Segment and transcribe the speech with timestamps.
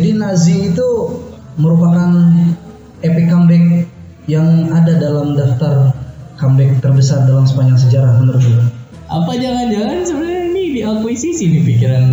[0.00, 0.88] Jadi Nazi itu
[1.60, 2.08] merupakan
[3.04, 3.84] epic comeback
[4.24, 5.92] yang ada dalam daftar
[6.40, 8.64] comeback terbesar dalam sepanjang sejarah menurut gue.
[9.12, 12.04] Apa jangan-jangan sebenarnya ini diakuisisi nih pikiran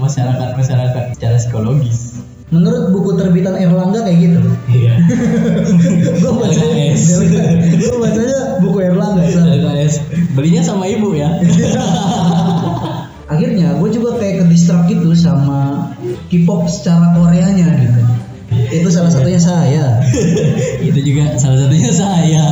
[0.00, 2.24] masyarakat-masyarakat secara psikologis.
[2.48, 4.40] Menurut buku terbitan Erlangga kayak gitu.
[4.72, 4.94] Iya.
[6.24, 6.64] gue baca,
[7.68, 9.28] gue bacanya buku Erlangga.
[9.28, 9.94] LKS.
[10.32, 11.28] Belinya sama ibu ya.
[13.36, 15.92] Akhirnya gue juga kayak ke distract gitu sama
[16.30, 18.00] K-pop secara Koreanya gitu.
[18.70, 19.98] Itu salah satunya saya.
[20.86, 22.44] Itu juga salah satunya saya.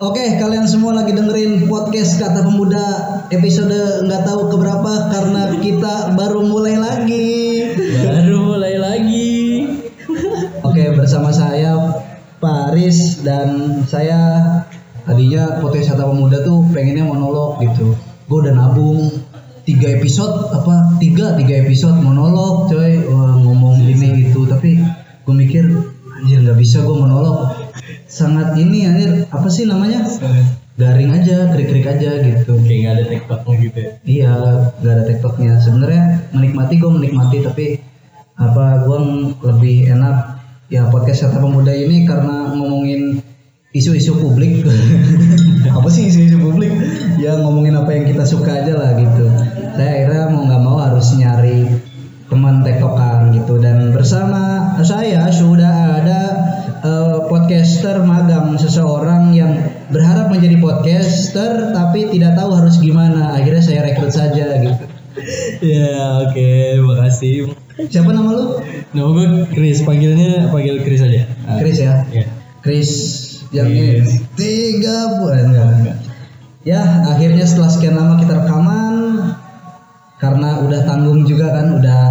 [0.00, 2.86] Oke, kalian semua lagi dengerin podcast Kata Pemuda
[3.28, 7.70] episode nggak tahu keberapa karena kita baru mulai lagi.
[7.76, 9.68] Baru mulai lagi.
[10.64, 12.02] Oke, bersama saya
[12.40, 14.18] Paris dan saya
[15.04, 17.92] tadinya podcast Kata Pemuda tuh pengennya monolog gitu.
[18.32, 19.21] Gue udah nabung
[19.62, 24.82] tiga episode apa tiga tiga episode monolog coy Wah, ngomong ini gitu tapi
[25.22, 25.64] gue mikir
[26.18, 27.50] anjir nggak bisa gue monolog
[28.10, 30.02] sangat ini anjir apa sih namanya
[30.80, 33.90] garing aja krik-krik aja gitu Kayak nggak ada tiktoknya gitu ya.
[34.02, 34.34] Iya,
[34.80, 35.52] gak ada tiktoknya.
[35.60, 37.66] Sebenarnya menikmati gue menikmati, tapi
[38.40, 38.98] apa gue
[39.44, 40.40] lebih enak
[40.72, 43.20] ya podcast kata pemuda ini karena ngomongin
[43.76, 44.64] isu-isu publik.
[45.76, 46.72] apa sih isu-isu publik?
[47.20, 49.24] Ya ngomongin apa yang kita suka aja lah gitu.
[49.76, 51.68] Saya akhirnya mau nggak mau harus nyari
[52.32, 53.60] teman tektokan gitu.
[53.60, 56.20] Dan bersama saya sudah ada
[56.80, 59.52] eh, podcaster magang seseorang yang
[59.92, 63.36] berharap menjadi podcaster tapi tidak tahu harus gimana.
[63.36, 64.84] Akhirnya saya rekrut saja gitu.
[65.60, 67.52] Ya oke, makasih.
[67.92, 68.64] siapa nama lu?
[68.96, 71.28] Nama gue Chris, panggilnya panggil Chris aja.
[71.44, 72.08] Ah, Chris ya?
[72.08, 72.26] Iya.
[72.64, 72.90] Chris
[73.52, 74.24] yang ini.
[74.34, 75.98] Tiga bulan enggak.
[76.64, 78.94] Ya akhirnya setelah sekian lama kita rekaman
[80.22, 82.02] karena udah tanggung juga kan udah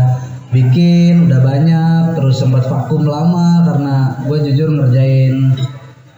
[0.52, 5.56] bikin udah banyak terus sempat vakum lama karena gue jujur ngerjain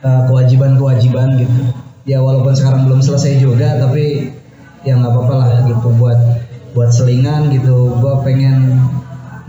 [0.01, 1.61] uh, kewajiban-kewajiban gitu.
[2.09, 4.33] Ya walaupun sekarang belum selesai juga tapi
[4.81, 6.17] ya nggak apa-apa lah gitu buat
[6.73, 7.93] buat selingan gitu.
[8.01, 8.81] Gue pengen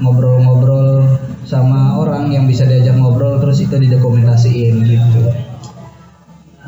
[0.04, 1.08] ngobrol-ngobrol
[1.48, 5.32] sama orang yang bisa diajak ngobrol terus itu didokumentasiin gitu.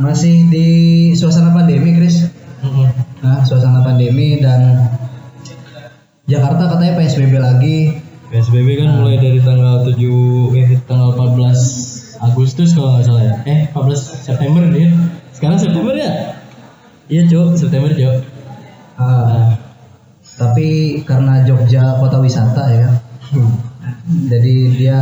[0.00, 0.68] Masih di
[1.12, 2.32] suasana pandemi Chris?
[3.20, 4.88] Nah suasana pandemi dan
[6.26, 7.76] Jakarta katanya PSBB lagi
[8.34, 9.94] PSBB kan mulai dari tanggal 7
[10.58, 13.34] eh tanggal 14 Agustus kalau nggak salah ya.
[13.46, 14.90] Eh 14 September nih.
[15.30, 16.34] Sekarang September ya?
[17.06, 18.16] Iya, Cok, September, Cok.
[18.96, 19.54] Ah,
[20.36, 22.94] tapi karena Jogja kota wisata ya kan
[24.30, 25.00] jadi dia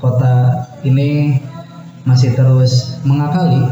[0.00, 1.38] kota ini
[2.08, 3.62] masih terus mengakali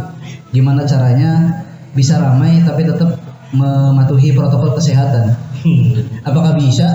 [0.53, 1.65] gimana caranya
[1.97, 3.17] bisa ramai tapi tetap
[3.51, 5.35] mematuhi protokol kesehatan
[6.29, 6.87] apakah bisa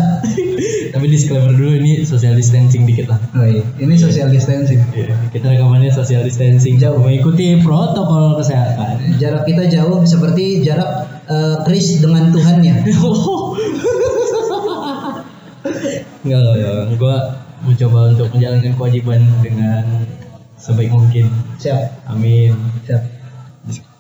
[0.96, 3.20] Tapi disclaimer dulu ini social distancing dikit lah.
[3.36, 3.60] oh, iya.
[3.84, 7.04] ini social distancing Iya, kita rekamannya social distancing Jauh.
[7.04, 9.20] mengikuti protokol kesehatan.
[9.20, 10.88] jarak kita jauh seperti jarak
[11.28, 12.76] eh, Chris dengan Tuhannya
[16.26, 16.86] Enggak, enggak, enggak.
[16.98, 17.16] Gua
[17.66, 19.84] mencoba untuk menjalankan kewajiban dengan
[20.58, 21.30] sebaik mungkin.
[21.60, 22.54] siap Amin.
[22.88, 23.02] Siap.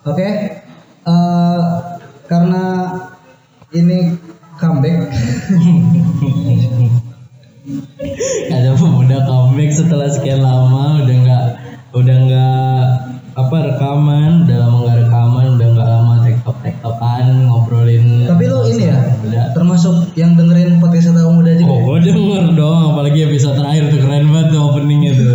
[0.08, 0.30] Oke.
[1.06, 1.62] Eh,
[2.26, 2.64] karena
[3.76, 4.16] ini
[4.59, 5.11] comeback.
[8.53, 11.45] ada pemuda comeback setelah sekian lama udah nggak
[11.97, 12.83] udah nggak
[13.35, 18.85] apa rekaman udah lama nggak rekaman udah nggak lama tektok tektokan ngobrolin Tapi lu ini
[18.88, 19.45] ya, Udah.
[19.51, 21.72] termasuk yang dengerin podcast Kata Muda juga.
[21.72, 25.33] Oh, gue denger dong, apalagi episode terakhir tuh keren banget tuh openingnya tuh.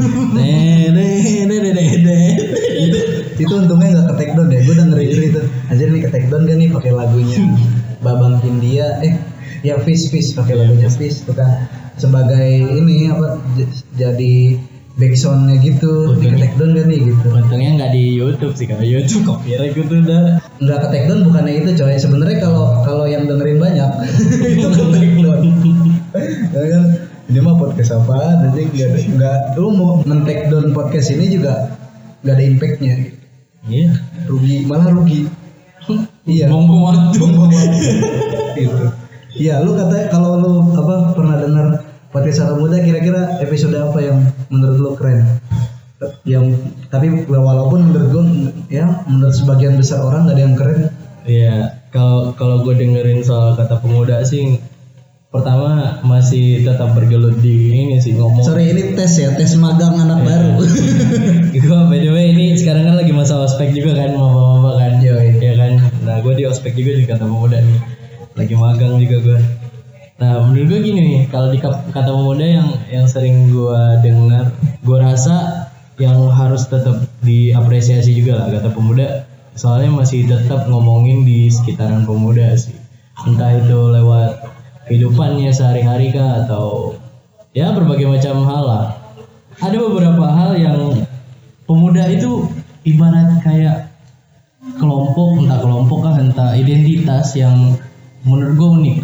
[3.41, 4.61] Itu untungnya nggak ke take down ya.
[4.65, 5.41] Gue denger itu.
[5.73, 7.37] Anjir nih ke take down gak nih pakai lagunya
[8.01, 9.01] Babang Hindia.
[9.05, 9.15] Eh,
[9.65, 11.69] ya Fish Fish pakai lagunya Fish tuh kan
[12.01, 12.49] sebagai
[12.81, 13.37] ini apa
[14.01, 14.57] jadi
[14.97, 17.27] backsoundnya gitu di ke take down gak nih gitu.
[17.33, 20.41] Untungnya nggak di YouTube sih, kalau YouTube copyright gitu udah.
[20.61, 21.97] nggak ke take down bukannya itu coy.
[21.97, 23.91] Sebenarnya kalau kalau yang dengerin banyak
[24.57, 25.41] itu ke take down.
[26.53, 26.85] Ya kan?
[27.31, 31.73] Ini mah podcast apa nanti nggak nggak lu mau men take down podcast ini juga
[32.27, 32.95] nggak ada impactnya.
[33.69, 33.93] Iya.
[34.25, 35.29] rugi malah rugi
[36.31, 37.17] iya Buang-buang waktu.
[37.19, 37.91] Buang-buang waktu.
[38.61, 38.87] gitu
[39.39, 41.67] iya lu katanya kalau lu apa pernah dengar
[42.11, 44.19] podcast Satu Muda kira-kira episode apa yang
[44.51, 45.39] menurut lu keren
[46.25, 46.57] yang
[46.89, 48.25] tapi walaupun menurut gua
[48.73, 50.81] ya menurut sebagian besar orang nggak ada yang keren
[51.21, 54.57] Iya, kalau kalau gue dengerin soal kata pemuda sih
[55.31, 58.43] pertama masih tetap bergelut di ini sih ngomong.
[58.43, 60.65] Sorry ini tes ya, tes magang anak baru.
[61.55, 64.93] gue by the way ini sekarang kan lagi masa ospek juga kan ya kan
[66.05, 67.81] nah gue di ospek juga di kata pemuda nih
[68.37, 69.41] lagi magang juga gue
[70.21, 74.53] Nah, menurut gue gini nih, kalau di kata pemuda yang yang sering gue dengar,
[74.85, 75.65] gue rasa
[75.97, 79.25] yang harus tetap diapresiasi juga lah kata pemuda.
[79.57, 82.77] Soalnya masih tetap ngomongin di sekitaran pemuda sih.
[83.25, 84.45] Entah itu lewat
[84.93, 86.97] kehidupannya sehari-hari kah atau
[87.57, 88.85] ya berbagai macam hal lah.
[89.57, 91.01] Ada beberapa hal yang
[91.65, 92.45] pemuda itu
[92.85, 93.90] ibarat kayak
[94.81, 97.77] kelompok entah kelompok kah entah identitas yang
[98.25, 98.99] menurut gue unik.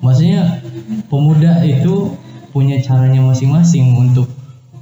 [0.00, 0.64] Maksudnya
[1.12, 2.16] pemuda itu
[2.56, 4.32] punya caranya masing-masing untuk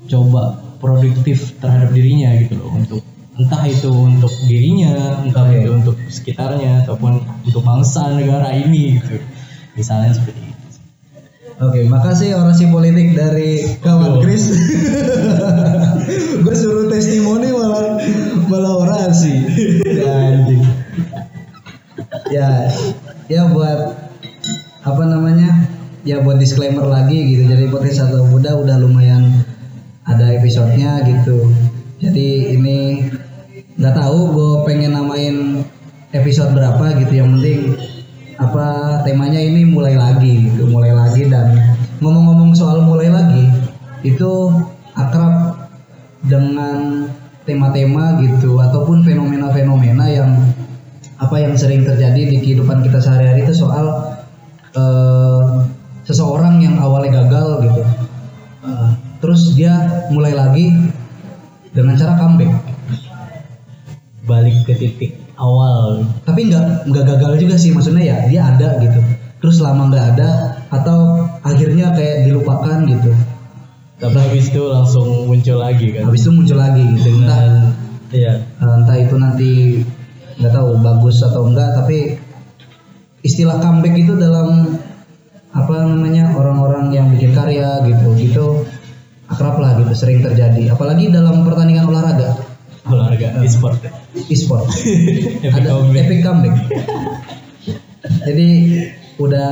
[0.06, 2.70] coba produktif terhadap dirinya gitu loh.
[2.74, 3.02] Untuk
[3.38, 5.58] entah itu untuk dirinya entah Oke.
[5.58, 9.18] itu untuk sekitarnya ataupun untuk bangsa negara ini gitu.
[9.72, 10.51] Misalnya seperti
[11.62, 14.18] Oke, makasih orasi politik dari kawan.
[14.18, 14.50] Chris.
[16.42, 18.02] Gue suruh testimoni malah
[18.50, 19.46] malah orasi.
[19.86, 20.62] Ya, anjing.
[22.34, 22.66] Ya,
[23.30, 23.94] ya buat
[24.82, 25.70] apa namanya?
[26.02, 27.46] Ya buat disclaimer lagi gitu.
[27.46, 29.46] Jadi podcast satu muda udah lumayan
[30.02, 31.46] ada episodenya gitu.
[32.02, 33.06] Jadi ini
[33.78, 35.62] nggak tahu gue pengen namain
[36.10, 37.22] episode berapa gitu.
[37.22, 37.60] Yang penting
[38.42, 38.66] apa
[39.06, 41.54] temanya ini mulai lagi gitu mulai lagi dan
[42.02, 43.46] ngomong-ngomong soal mulai lagi
[44.02, 44.50] itu
[44.98, 45.54] akrab
[46.26, 47.06] dengan
[47.46, 50.30] tema-tema gitu ataupun fenomena-fenomena yang
[51.22, 54.18] apa yang sering terjadi di kehidupan kita sehari-hari itu soal
[54.74, 55.42] eh,
[56.02, 57.82] seseorang yang awalnya gagal gitu.
[58.66, 58.90] Eh,
[59.22, 60.74] terus dia mulai lagi
[61.70, 62.50] dengan cara comeback.
[64.26, 66.04] Balik ke titik awal.
[66.24, 69.00] Tapi nggak nggak gagal juga sih maksudnya ya dia ada gitu.
[69.42, 70.30] Terus lama nggak ada
[70.70, 73.10] atau akhirnya kayak dilupakan gitu.
[74.02, 76.10] Tapi habis itu langsung muncul lagi kan?
[76.10, 77.08] Habis itu muncul lagi gitu.
[77.22, 77.42] Entah
[78.10, 78.32] iya.
[78.42, 79.50] eh, entah itu nanti
[80.42, 82.18] nggak tahu bagus atau enggak tapi
[83.22, 84.80] istilah comeback itu dalam
[85.52, 88.44] apa namanya orang-orang yang bikin karya gitu gitu
[89.28, 90.72] akrab lah gitu sering terjadi.
[90.74, 92.51] Apalagi dalam pertandingan olahraga
[92.88, 93.78] olahraga e-sport.
[94.30, 94.66] E-sport.
[95.46, 96.02] Epic ada comeback.
[96.06, 96.56] epic comeback.
[98.26, 98.48] Jadi
[99.22, 99.50] udah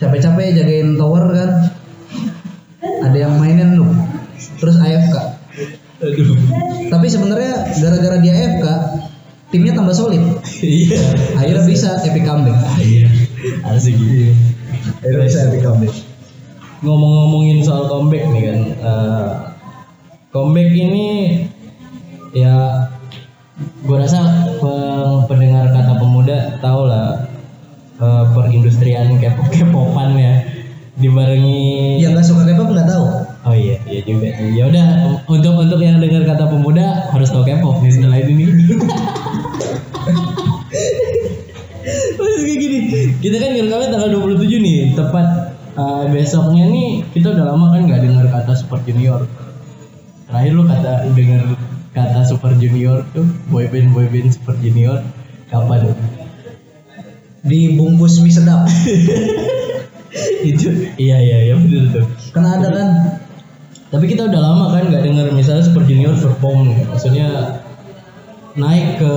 [0.00, 1.50] capek-capek jagain tower kan?
[3.04, 3.88] Ada yang mainin lu.
[4.58, 5.38] Terus AFK
[5.98, 6.38] aduh.
[6.88, 8.66] Tapi sebenarnya gara-gara dia AFK
[9.50, 10.22] timnya tambah solid.
[10.62, 11.02] Iya.
[11.34, 12.58] Akhirnya bisa epic comeback.
[12.78, 13.08] Iya.
[13.66, 13.98] Asik.
[13.98, 14.34] Gitu
[15.02, 15.94] akhirnya bisa epic comeback.
[16.86, 19.30] Ngomong-ngomongin soal comeback nih kan eh,
[20.30, 21.06] comeback ini
[22.36, 22.54] ya
[23.58, 24.20] gue rasa
[25.26, 27.26] pendengar kata pemuda tau lah
[27.98, 30.34] eh, perindustrian K-pop K-popan ya.
[30.98, 33.06] Dibarengi yang nggak suka K-pop nggak tahu.
[33.46, 34.86] Oh iya iya juga ya udah
[35.30, 38.44] untuk untuk yang dengar kata pemuda harus tahu K-pop nih setelah ini.
[38.44, 38.76] Nih
[41.88, 42.78] Terus kayak gini,
[43.22, 48.00] kita kan ngerekamnya tanggal 27 nih, tepat uh, besoknya nih kita udah lama kan nggak
[48.04, 49.24] dengar kata Super Junior.
[50.28, 51.40] Terakhir lu kata dengar
[51.96, 55.00] kata Super Junior tuh, boyband boyband Super Junior
[55.48, 55.96] kapan?
[57.46, 58.66] dibungkus mie sedap
[60.42, 62.06] Itu iya iya iya bener tuh.
[62.32, 62.88] kan ada kan
[63.88, 67.56] Tapi kita udah lama kan nggak dengar misalnya Super Junior perform, maksudnya
[68.52, 69.14] naik ke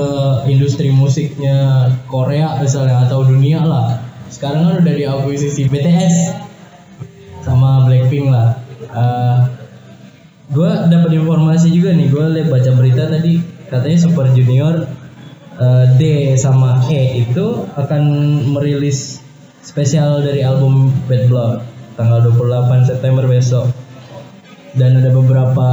[0.48, 4.00] industri musiknya Korea misalnya atau dunia lah.
[4.32, 6.16] Sekarang kan udah diakuisisi BTS
[7.44, 8.64] sama Blackpink lah.
[8.96, 9.61] Eh
[10.52, 13.40] gue dapat informasi juga nih, gue lihat baca berita tadi
[13.72, 14.84] katanya Super Junior
[15.56, 16.02] eh, D
[16.36, 18.04] sama E itu akan
[18.52, 19.24] merilis
[19.64, 21.54] spesial dari album Bad Blood
[21.96, 23.72] tanggal 28 September besok.
[24.72, 25.68] Dan ada beberapa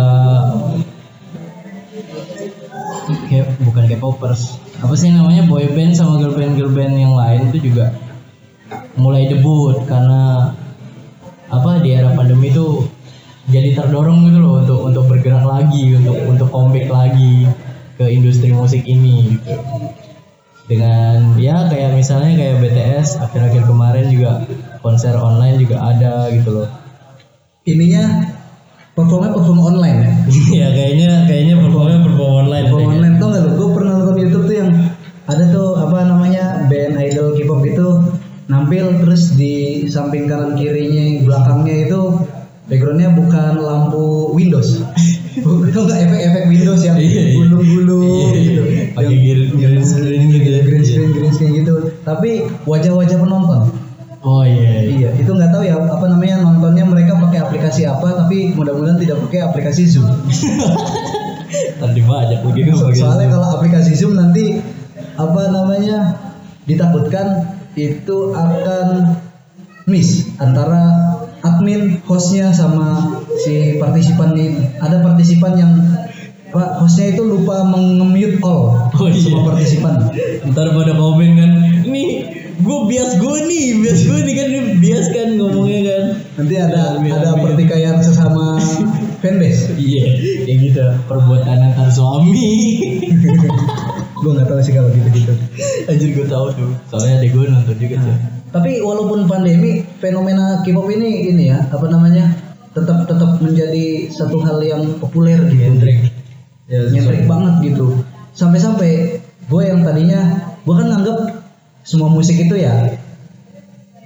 [3.30, 4.58] kayak bukan K-popers.
[4.82, 5.46] Apa sih namanya?
[5.46, 7.94] Boy band sama girl band girl band yang lain itu juga
[8.98, 10.50] mulai debut karena
[11.48, 12.84] apa di era pandemi itu
[13.48, 17.48] jadi terdorong gitu loh untuk untuk bergerak lagi untuk untuk comeback lagi
[17.96, 19.36] ke industri musik ini.
[19.40, 19.56] Gitu
[20.68, 24.44] dengan ya kayak misalnya kayak BTS akhir-akhir kemarin juga
[24.84, 26.68] konser online juga ada gitu loh.
[27.64, 28.04] Ininya
[28.92, 30.12] performnya perform online ya?
[30.64, 32.96] Ya kayaknya kayaknya performnya perform online perform kayaknya.
[33.00, 34.70] online tuh nggak tuh gue pernah nonton YouTube tuh yang
[35.28, 37.88] ada tuh apa namanya band idol K-pop gitu
[38.48, 42.00] nampil terus di samping kanan kirinya belakangnya itu
[42.68, 44.84] backgroundnya bukan lampu Windows
[45.38, 47.34] Tau nggak efek-efek Windows yang Iya, iya.
[47.38, 50.60] gulung-gulung Iya, gitu Pakai Yang- green- yang green screen gitu ya.
[50.62, 52.30] green screen green screen gitu tapi
[52.64, 53.60] wajah-wajah penonton
[54.18, 55.08] oh iya, iya.
[55.14, 59.46] Itu nggak tahu ya apa namanya nontonnya mereka pakai aplikasi apa, tapi mudah-mudahan tidak pakai
[59.46, 60.10] aplikasi Zoom.
[61.80, 64.58] tadi banyak begitu Soalnya kalau aplikasi Zoom nanti
[65.14, 66.18] apa namanya
[66.66, 69.16] ditakutkan itu akan
[69.86, 74.60] miss antara admin hostnya sama si partisipannya itu.
[74.78, 75.72] Ada partisipan yang
[76.48, 79.20] pak hostnya itu lupa menge-mute all Oh, iya.
[79.20, 80.08] semua partisipan.
[80.48, 81.50] Ntar pada komen kan
[81.84, 82.04] ini
[82.58, 86.02] gue bias gue nih bias gue nih kan Ini bias kan ngomongnya kan.
[86.40, 87.42] Nanti ada Amin, ada amin.
[87.52, 88.56] pertikaian sesama
[89.20, 89.76] fanbase.
[89.76, 90.04] Iya
[90.42, 92.48] kayak gitu perbuatan antar suami
[94.18, 95.32] gue nggak tahu sih kalau gitu gitu.
[95.86, 96.70] Anjir gue tahu tuh.
[96.90, 98.16] Soalnya adek gue nonton juga tuh.
[98.48, 102.32] tapi walaupun pandemi fenomena K-pop ini ini ya apa namanya
[102.72, 105.68] tetap tetap menjadi satu hal yang populer gitu.
[105.68, 106.08] Hendrik
[106.68, 108.04] ya nyentrik banget gitu.
[108.32, 110.20] Sampai-sampai gue yang tadinya
[110.64, 111.18] gue kan nganggep
[111.84, 112.92] semua musik itu ya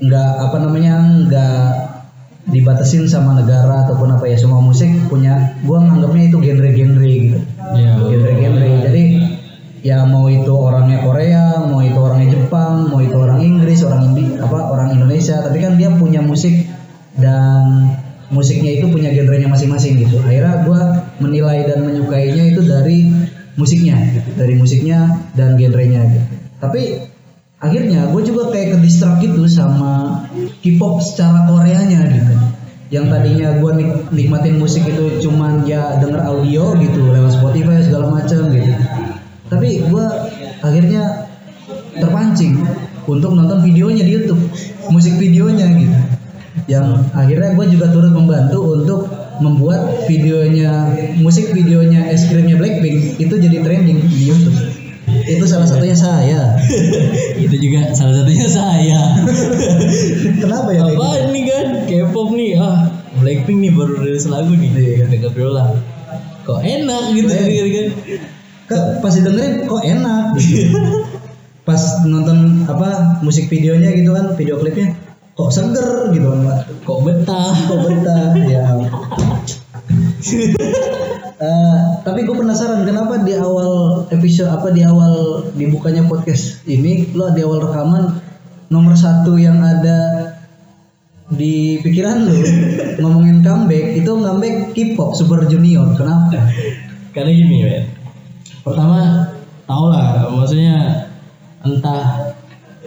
[0.03, 0.95] nggak apa namanya
[1.27, 1.63] nggak
[2.51, 7.39] dibatasin sama negara ataupun apa ya semua musik punya gue nganggapnya itu genre-genre gitu.
[7.79, 7.95] Ya.
[7.99, 8.72] Genre-genre
[9.83, 14.39] ya mau itu orangnya Korea mau itu orangnya Jepang mau itu orang Inggris orang Indi
[14.39, 15.43] apa orang Indonesia.
[15.43, 16.71] Tapi kan dia punya musik
[17.19, 17.91] dan
[18.33, 20.23] musiknya itu punya genrenya masing-masing gitu.
[20.23, 20.81] Akhirnya gue
[21.21, 23.11] menilai dan menyukainya itu dari
[23.59, 26.27] musiknya gitu dari musiknya dan genrenya gitu.
[26.63, 26.83] Tapi
[27.59, 30.25] akhirnya gue juga kayak ke distract gitu sama
[30.63, 32.35] K-pop secara Koreanya gitu.
[32.93, 33.73] Yang tadinya gue
[34.15, 38.73] nikmatin musik itu cuman ya denger audio gitu lewat Spotify segala macam gitu
[39.53, 40.07] tapi gue
[40.65, 41.29] akhirnya
[42.01, 42.65] terpancing
[43.05, 44.41] untuk nonton videonya di YouTube
[44.89, 45.99] musik videonya gitu.
[46.73, 49.01] Yang akhirnya gue juga turut membantu untuk
[49.45, 50.89] membuat videonya
[51.21, 54.57] musik videonya es krimnya Blackpink itu jadi trending di YouTube.
[55.29, 56.57] Itu salah satunya saya.
[57.45, 59.01] Itu juga salah satunya saya.
[60.43, 62.89] Kenapa ya apa ini kan K-pop nih ah.
[63.21, 64.71] Blackpink nih baru rilis lagu nih.
[64.73, 65.05] Iya.
[65.13, 65.77] denger dulu lah
[66.43, 67.87] kok enak gitu kan
[68.71, 70.79] Ke- pas didengerin kok enak gitu.
[71.69, 74.99] pas nonton apa musik videonya gitu kan video klipnya
[75.39, 76.59] kok seger gitu Mbak.
[76.83, 78.65] kok betah kok betah ya
[81.43, 87.35] Eh, tapi gue penasaran kenapa di awal episode apa di awal dibukanya podcast ini lo
[87.35, 88.15] di awal rekaman
[88.71, 90.31] nomor satu yang ada
[91.35, 92.39] di pikiran lo
[93.03, 96.47] ngomongin comeback itu comeback K-pop Super Junior kenapa?
[97.11, 97.85] karena gini men
[98.63, 99.29] pertama
[99.67, 101.07] tau lah maksudnya
[101.63, 102.35] entah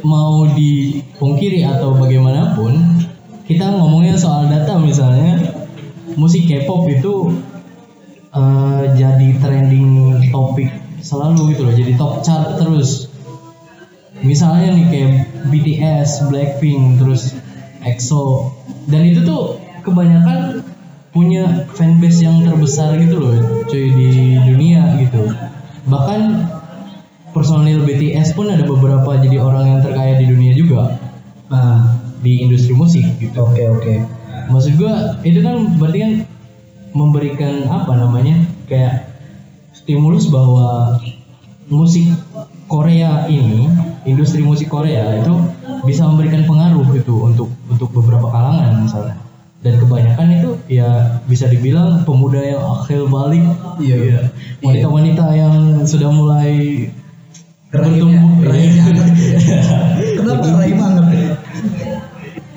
[0.03, 3.03] mau dipungkiri atau bagaimanapun
[3.46, 5.38] kita ngomongnya soal data misalnya.
[6.15, 7.36] Musik K-pop itu
[8.32, 10.72] eh, jadi trending topik
[11.03, 13.12] selalu gitu loh jadi top chart terus.
[14.24, 15.12] Misalnya nih kayak
[15.51, 17.36] BTS, Blackpink, terus
[17.86, 18.50] EXO
[18.89, 20.65] dan itu tuh kebanyakan
[21.13, 23.36] punya fanbase yang terbesar gitu loh
[23.70, 24.10] cuy di
[24.41, 25.29] dunia gitu
[25.86, 26.50] bahkan
[27.36, 30.98] personil BTS pun ada beberapa jadi orang yang terkaya di dunia juga.
[31.51, 33.38] Nah, di industri musik gitu.
[33.38, 33.94] Oke oke.
[34.46, 36.12] maksud gua itu kan berarti kan
[36.94, 39.10] memberikan apa namanya kayak
[39.74, 41.01] stimulus bahwa
[41.65, 42.06] musik
[42.70, 43.65] Korea ini
[44.06, 45.34] industri musik Korea itu
[45.82, 49.25] bisa memberikan pengaruh itu untuk untuk beberapa kalangan misalnya
[49.62, 50.88] dan kebanyakan itu ya
[51.26, 53.44] bisa dibilang pemuda yang akhir balik
[53.78, 54.30] Iya.
[54.60, 56.54] wanita-wanita yang sudah mulai
[57.70, 58.30] Rahimnya, bertumbuh.
[58.46, 59.38] rahimnya anget ya.
[60.16, 61.06] Kenapa rahim anget?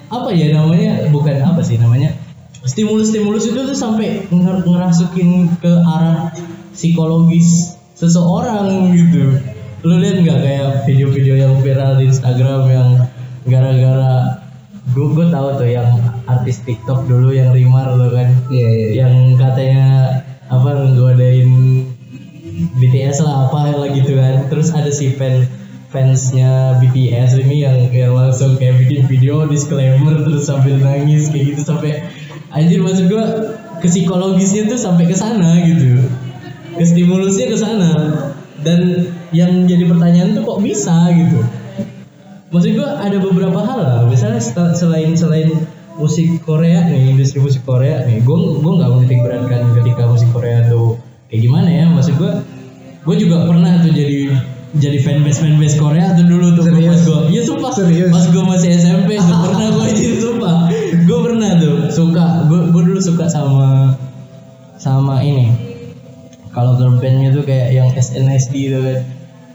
[0.08, 2.16] apa ya namanya bukan apa sih namanya
[2.64, 6.32] stimulus-stimulus itu tuh sampai nger- ngerasukin ke arah
[6.72, 9.36] psikologis seseorang gitu
[9.84, 12.88] lu lihat nggak kayak video-video yang viral di Instagram yang
[13.44, 14.37] gara-gara
[14.88, 15.88] gue gue tahu tuh yang
[16.24, 18.68] artis TikTok dulu yang Rimar tuh kan Iya iya.
[18.72, 18.88] iya.
[19.04, 19.86] yang katanya
[20.48, 21.50] apa nggodain
[22.80, 25.44] BTS lah apa lah gitu kan terus ada si fan
[25.92, 31.60] fansnya BTS ini yang yang langsung kayak bikin video disclaimer terus sambil nangis kayak gitu
[31.64, 32.04] sampai
[32.52, 33.24] anjir maksud gua
[33.78, 36.08] ke psikologisnya tuh sampai ke sana gitu
[36.76, 37.90] ke stimulusnya ke sana
[38.64, 41.40] dan yang jadi pertanyaan tuh kok bisa gitu
[42.48, 45.52] maksud gua ada beberapa hal lah misalnya sel- selain selain
[46.00, 50.64] musik Korea nih industri musik Korea nih gua gua nggak menitik beratkan ketika musik Korea
[50.70, 50.96] tuh
[51.28, 52.40] kayak gimana ya maksud gua
[53.04, 54.32] gua juga pernah tuh jadi
[54.80, 56.88] jadi fanbase fanbase Korea tuh dulu tuh Serius?
[56.88, 58.10] pas gua iya sumpah Serius?
[58.12, 60.56] pas gua masih SMP tuh pernah gua jadi sumpah
[61.04, 63.92] gua pernah tuh suka gua gua dulu suka sama
[64.80, 65.52] sama ini
[66.56, 68.98] kalau girl bandnya tuh kayak yang SNSD tuh kan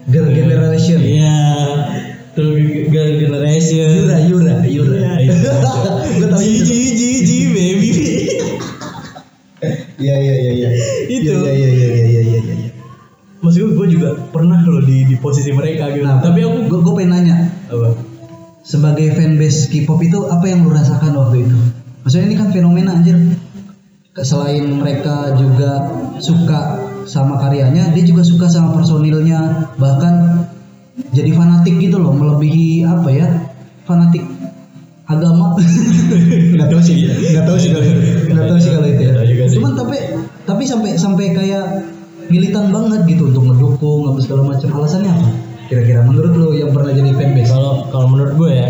[0.03, 0.99] Girl Generation.
[0.99, 1.39] Iya.
[1.63, 3.87] Tuh girl generation.
[3.93, 4.99] Yura Yura Yura.
[6.37, 6.63] Ji itu.
[6.65, 7.91] ji ji ji baby.
[10.03, 10.69] Iya iya iya iya.
[11.07, 11.31] Itu.
[11.31, 12.53] Iya iya iya iya iya iya.
[12.67, 12.71] iya.
[13.39, 16.03] Maksud gue, gue juga pernah loh di di posisi mereka gitu.
[16.03, 17.95] Nah, Tapi aku gue gue pengen nanya apa?
[18.63, 21.57] sebagai fanbase K-pop itu apa yang lu rasakan waktu itu
[22.07, 23.19] maksudnya ini kan fenomena anjir
[24.23, 25.91] selain mereka juga
[26.23, 30.47] suka sama karyanya dia juga suka sama personilnya bahkan
[30.93, 33.27] jadi fanatik gitu loh melebihi apa ya
[33.89, 34.21] fanatik
[35.09, 35.57] agama.
[36.55, 37.85] Nggak tahu sih nggak tahu sih kalau
[38.31, 39.13] nggak tahu sih kalau itu ya.
[39.51, 39.97] Cuman tapi
[40.47, 41.65] tapi sampai sampai kayak
[42.31, 44.69] militan banget gitu untuk mendukung apa segala macam.
[44.71, 45.27] Alasannya apa?
[45.67, 48.67] Kira-kira menurut lo yang pernah jadi fanbase Kalau kalau menurut gue ya,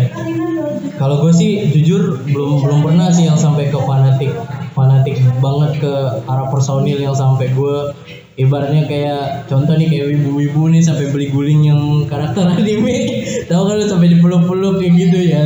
[0.96, 4.32] kalau gue sih jujur belum belum pernah sih yang sampai ke fanatik.
[4.74, 5.92] Fanatik banget ke
[6.26, 7.94] arah personil yang sampai gue
[8.34, 13.22] ibaratnya kayak contoh nih kayak wibu-wibu nih sampai beli guling yang karakter anime.
[13.46, 15.42] Tahu kan lu sampai dipeluk-peluk kayak gitu ya?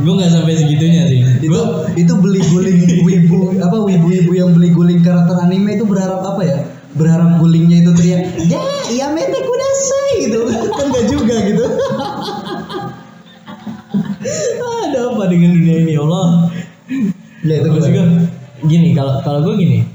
[0.00, 1.20] Gue nggak sampai segitunya sih.
[1.44, 1.64] Itu gue
[2.00, 6.58] itu beli guling wibu apa wibu-wibu yang beli guling karakter anime itu berharap apa ya?
[6.94, 10.40] Berharap gulingnya itu teriak ya iya mete kudasai gitu.
[10.48, 11.64] Kan enggak juga gitu.
[14.64, 15.92] Ada apa dengan dunia ini?
[15.92, 16.28] Ya Allah.
[17.44, 18.02] Ya itu juga.
[18.64, 19.93] Gini kalau kalau gue gini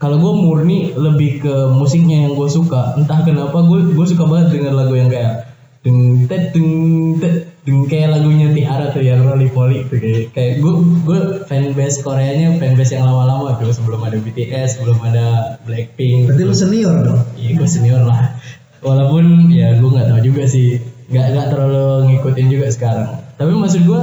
[0.00, 2.96] kalau gue murni lebih ke musiknya yang gue suka.
[2.96, 5.52] Entah kenapa gue gue suka banget dengan lagu yang kayak
[5.84, 6.72] deng tet deng
[7.20, 10.72] tet deng kayak lagunya Tiara tuh yang Rolly Polly tuh kayak kayak gue
[11.04, 13.60] gue fanbase Koreanya fanbase yang lama-lama.
[13.60, 16.32] Tuh sebelum ada BTS sebelum ada Blackpink.
[16.32, 17.20] Berarti lu senior dong?
[17.36, 18.40] Iya gue senior lah.
[18.80, 20.80] Walaupun ya gue nggak tahu juga sih.
[21.12, 23.20] Nggak nggak terlalu ngikutin juga sekarang.
[23.36, 24.02] Tapi maksud gue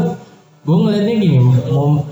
[0.68, 1.40] Gue ngeliatnya gini
[1.72, 2.04] mau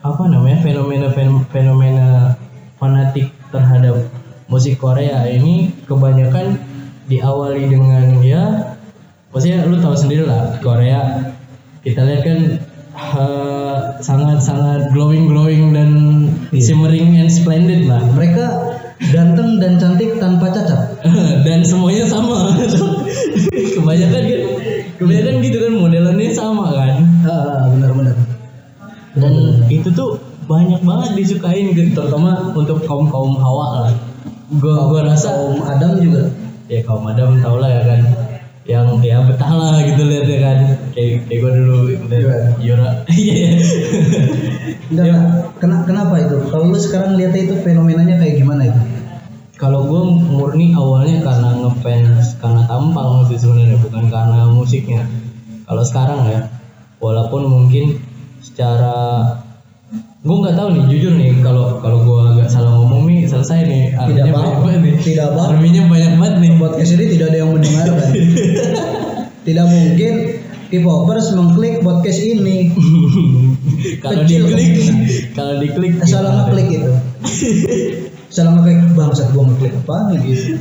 [0.00, 2.34] Apa namanya fenomena fen- fenomena
[2.82, 4.10] fanatik terhadap
[4.50, 6.58] musik Korea ini kebanyakan
[7.06, 8.74] diawali dengan ya
[9.30, 11.30] maksudnya lu tahu sendiri lah Korea
[11.86, 12.38] kita lihat kan
[12.94, 15.90] eh, sangat-sangat glowing glowing dan
[16.54, 18.02] shimmering and splendid lah.
[18.14, 18.44] Mereka
[19.10, 21.02] ganteng dan cantik tanpa cacat.
[21.46, 22.54] Dan semuanya sama.
[23.74, 24.42] Kebanyakan kan
[25.02, 26.94] kebanyakan gitu kan modelannya sama kan.
[27.26, 28.16] Ah benar-benar.
[29.18, 29.34] Dan
[29.66, 33.92] itu tuh banyak banget disukain gitu terutama untuk kaum kaum hawa lah.
[34.58, 36.28] Gua gua rasa kaum Adam juga?
[36.66, 38.00] Ya kaum madam tau lah ya kan.
[38.62, 40.58] Yang ya betah lah gitu lihat ya kan.
[40.94, 41.76] Kayak kayak gua dulu
[42.10, 42.90] lihat Yura.
[43.12, 43.58] Iya
[44.92, 45.24] Enggak, enggak.
[45.58, 46.36] Kena- kenapa itu?
[46.52, 48.80] Kalau lu sekarang lihatnya itu fenomenanya kayak gimana itu?
[49.62, 55.06] Kalau gue murni awalnya karena ngefans karena tampang sih sebenarnya bukan karena musiknya.
[55.70, 56.50] Kalau sekarang ya
[56.98, 58.02] walaupun mungkin
[58.42, 59.22] secara
[60.22, 63.84] gue nggak tahu nih jujur nih kalau kalau gue agak salah ngomong nih selesai nih
[63.98, 64.38] arminya apa-apa.
[64.38, 64.94] banyak banget nih.
[65.02, 65.50] Tidak apa-apa.
[65.50, 66.52] arminya banyak banget nih.
[66.62, 67.96] Podcast ini tidak ada yang mendengarkan.
[69.50, 70.14] Tidak mungkin
[70.70, 72.70] K-popers mengklik podcast ini.
[74.06, 74.70] Kalau diklik
[75.34, 76.92] kalau diklik salah ngeklik itu.
[78.34, 80.56] Salah ngeklik bangsat gua ngeklik apa gitu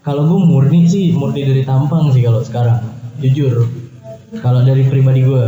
[0.00, 2.80] Kalau gue murni sih murni dari tampang sih kalau sekarang
[3.20, 3.68] jujur.
[4.40, 5.44] Kalau dari pribadi gue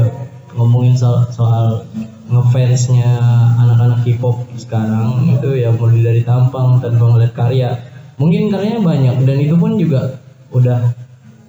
[0.55, 1.89] ngomongin soal, soal
[2.33, 3.21] ngefansnya
[3.61, 7.71] anak-anak K-pop sekarang itu ya murni dari tampang tanpa ngeliat karya.
[8.17, 10.17] Mungkin karyanya banyak dan itu pun juga
[10.53, 10.97] udah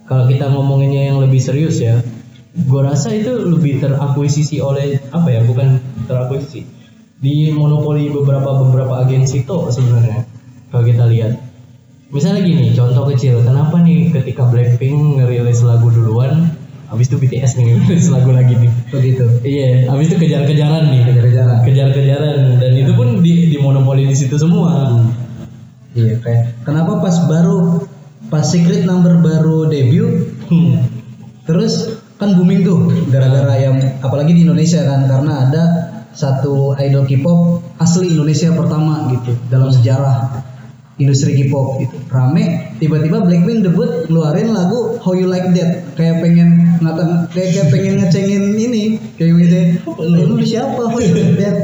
[0.04, 2.04] kalau kita ngomonginnya yang lebih serius ya,
[2.54, 6.62] gue rasa itu lebih terakuisisi oleh apa ya bukan terakuisisi
[7.24, 10.28] di monopoli beberapa beberapa agensi tuh sebenarnya
[10.70, 11.40] kalau kita lihat
[12.14, 16.52] misalnya gini contoh kecil kenapa nih ketika Blackpink ngerilis lagu duluan
[16.94, 17.66] habis itu BTS nih
[18.16, 18.72] lagu lagi nih.
[18.94, 21.02] Begitu iya habis itu kejar-kejaran nih.
[21.10, 21.60] Kejar-kejaran.
[21.66, 22.38] Kejar-kejaran.
[22.62, 24.94] Dan itu pun di, di monopoli di situ semua.
[25.98, 27.82] Iya kayak kenapa pas baru
[28.30, 30.30] pas secret number baru debut?
[30.54, 30.86] Hmm.
[31.44, 35.64] terus kan booming tuh gara-gara yang apalagi di Indonesia kan karena ada
[36.14, 40.46] satu idol K-pop asli Indonesia pertama gitu dalam sejarah
[41.02, 46.78] industri K-pop gitu rame tiba-tiba Blackpink debut ngeluarin lagu How You Like That kayak pengen
[46.86, 49.58] ngata kayak, kayak pengen ngecengin ini kayak gitu
[49.90, 51.58] "Eh, lu siapa How You Like That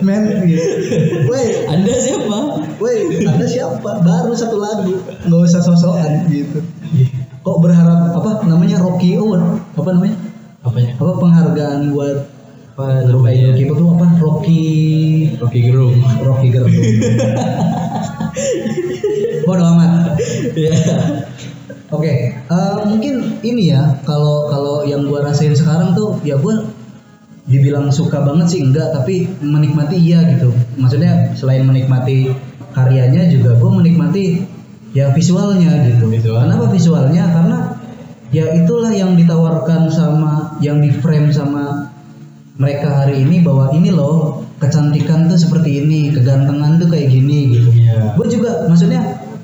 [0.00, 0.64] man gitu
[1.28, 2.38] Woi anda siapa
[2.80, 4.00] Woi, Anda siapa?
[4.00, 6.64] Baru satu lagu, nggak usah sosokan gitu.
[7.44, 9.60] Kok berharap apa namanya Rocky Award?
[9.76, 10.16] Apa namanya?
[10.64, 12.28] apanya Apa penghargaan buat
[12.76, 14.06] apa namanya K-pop itu apa?
[14.20, 14.64] Rocky
[15.36, 16.72] Rocky Gerung Rocky Gerung.
[19.46, 20.16] Bodoh amat.
[20.54, 20.74] ya
[21.90, 26.62] Oke, eh, mungkin ini ya kalau kalau yang gua rasain sekarang tuh ya gua
[27.50, 30.54] dibilang suka banget sih enggak, tapi menikmati iya gitu.
[30.78, 32.30] Maksudnya selain menikmati
[32.78, 34.38] karyanya juga gua menikmati
[34.94, 36.06] ya visualnya gitu.
[36.06, 36.46] Visual.
[36.46, 37.26] Kenapa visualnya?
[37.26, 37.58] Karena
[38.30, 41.90] ya itulah yang ditawarkan sama yang di frame sama
[42.54, 47.79] mereka hari ini bahwa ini loh kecantikan tuh seperti ini, kegantengan tuh kayak gini gitu
[48.00, 48.16] Iya.
[48.16, 49.00] gue juga maksudnya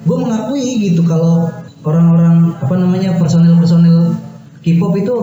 [0.06, 1.52] gue mengakui gitu kalau
[1.84, 4.16] orang-orang apa namanya personil-personil
[4.64, 5.14] K-pop itu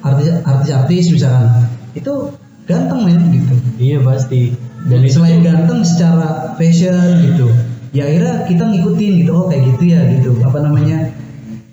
[0.00, 2.32] artis artis-artis misalkan itu
[2.64, 3.54] ganteng men gitu.
[3.76, 4.56] Iya pasti.
[4.86, 6.94] Dan itu selain ganteng secara fashion
[7.26, 7.50] gitu
[7.92, 10.30] ya akhirnya kita ngikutin gitu oh kayak gitu ya gitu.
[10.40, 11.10] Apa namanya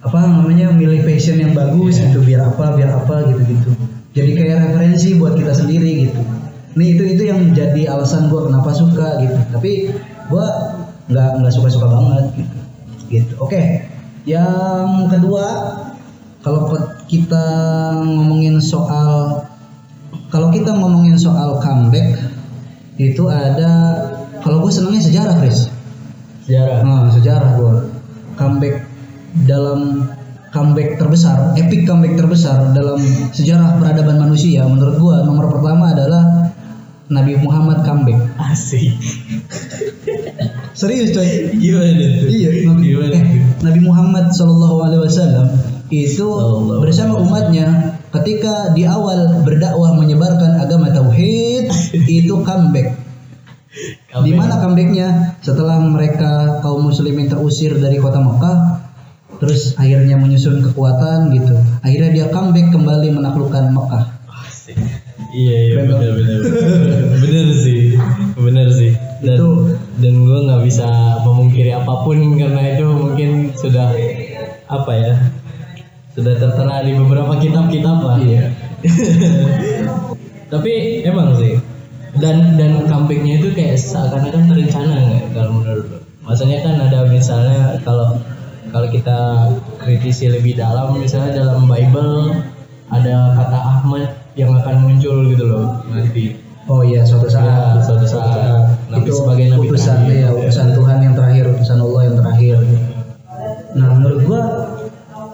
[0.04, 2.12] apa namanya milih fashion yang bagus Iya.
[2.12, 3.69] gitu biar apa biar apa gitu gitu
[4.13, 6.21] jadi kayak referensi buat kita sendiri gitu.
[6.78, 9.38] Nih itu itu yang jadi alasan gua kenapa suka gitu.
[9.49, 9.89] Tapi
[10.30, 10.72] gua
[11.11, 12.57] nggak nggak suka suka banget gitu.
[13.11, 13.33] Gitu.
[13.39, 13.61] Oke
[14.23, 15.45] yang kedua
[16.43, 16.71] kalau
[17.11, 17.45] kita
[18.03, 19.43] ngomongin soal
[20.31, 22.19] kalau kita ngomongin soal comeback
[22.95, 23.71] itu ada
[24.39, 25.67] kalau gue senangnya sejarah Chris
[26.47, 26.77] sejarah?
[26.87, 27.73] Nah sejarah gue
[28.39, 28.87] comeback
[29.43, 30.07] dalam
[30.55, 32.99] comeback terbesar epic comeback terbesar dalam
[33.35, 36.23] sejarah peradaban manusia menurut gue nomor pertama adalah
[37.11, 38.19] Nabi Muhammad comeback.
[38.39, 38.95] Asik
[40.83, 41.29] serius coy?
[41.55, 43.23] Gimana tuh iya Nabi, gimana eh,
[43.63, 45.47] Nabi Muhammad Shallallahu Alaihi Wasallam
[45.87, 46.27] itu
[46.83, 51.71] bersama umatnya ketika di awal berdakwah menyebarkan agama tauhid
[52.19, 52.99] itu comeback.
[54.13, 55.39] Di mana comebacknya?
[55.41, 58.83] Setelah mereka kaum muslimin terusir dari kota Mekah
[59.41, 61.55] terus akhirnya menyusun kekuatan gitu.
[61.81, 64.03] Akhirnya dia comeback kembali menaklukkan Mekah.
[65.33, 66.39] Iya iya Keren benar benar.
[67.17, 67.97] Benar sih
[68.37, 68.91] benar sih.
[69.25, 69.65] Dan Itu-
[70.01, 70.88] dan gue nggak bisa
[71.21, 73.93] memungkiri apa pun karena itu mungkin sudah
[74.69, 75.13] apa ya
[76.13, 78.17] sudah tertera di beberapa kitab-kitab lah.
[78.21, 78.53] Iya.
[80.53, 81.58] Tapi emang sih
[82.21, 85.99] dan dan comebacknya itu kayak seakan-akan terencana nggak kalau menurut lo?
[86.23, 88.21] Maksudnya kan ada misalnya kalau
[88.69, 89.49] kalau kita
[89.82, 92.38] kritisi lebih dalam misalnya dalam Bible
[92.93, 96.38] ada kata Ahmad yang akan muncul gitu loh nanti
[96.69, 98.77] oh iya suatu saat Ya, suatu saat.
[98.93, 100.21] Nabi itu sebagai nabi utusan terakhir.
[100.21, 102.58] ya utusan Tuhan yang terakhir utusan Allah yang terakhir.
[103.73, 104.41] Nah menurut gua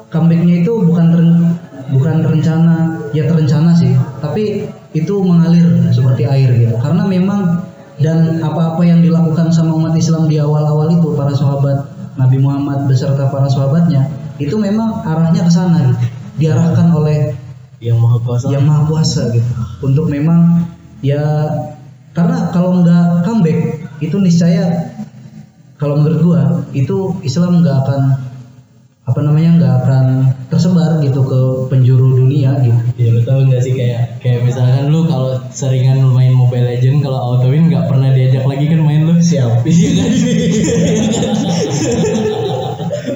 [0.10, 1.56] comebacknya itu bukan ren-
[1.92, 2.76] bukan rencana
[3.12, 3.92] ya terencana sih
[4.22, 6.76] tapi itu mengalir seperti air gitu.
[6.80, 7.62] Karena memang
[8.00, 11.84] dan apa-apa yang dilakukan sama umat Islam di awal-awal itu para sahabat
[12.16, 14.08] Nabi Muhammad beserta para sahabatnya
[14.40, 16.06] itu memang arahnya ke sana gitu.
[16.40, 17.36] Diarahkan oleh
[17.84, 18.48] yang maha kuasa.
[18.48, 19.52] Yang maha kuasa gitu.
[19.84, 20.64] Untuk memang
[21.04, 21.48] ya
[22.14, 23.60] karena kalau nggak comeback
[24.02, 24.92] itu niscaya
[25.80, 26.42] kalau menurut gua
[26.76, 28.02] itu Islam nggak akan
[29.10, 30.06] apa namanya nggak akan
[30.54, 31.40] tersebar gitu ke
[31.74, 32.78] penjuru dunia gitu.
[33.02, 37.18] Ya lu tau gak sih kayak kayak misalkan lu kalau seringan main Mobile Legend kalau
[37.18, 39.18] auto win nggak pernah diajak lagi kan main lu?
[39.18, 39.66] Siap.
[39.66, 40.10] Iya kan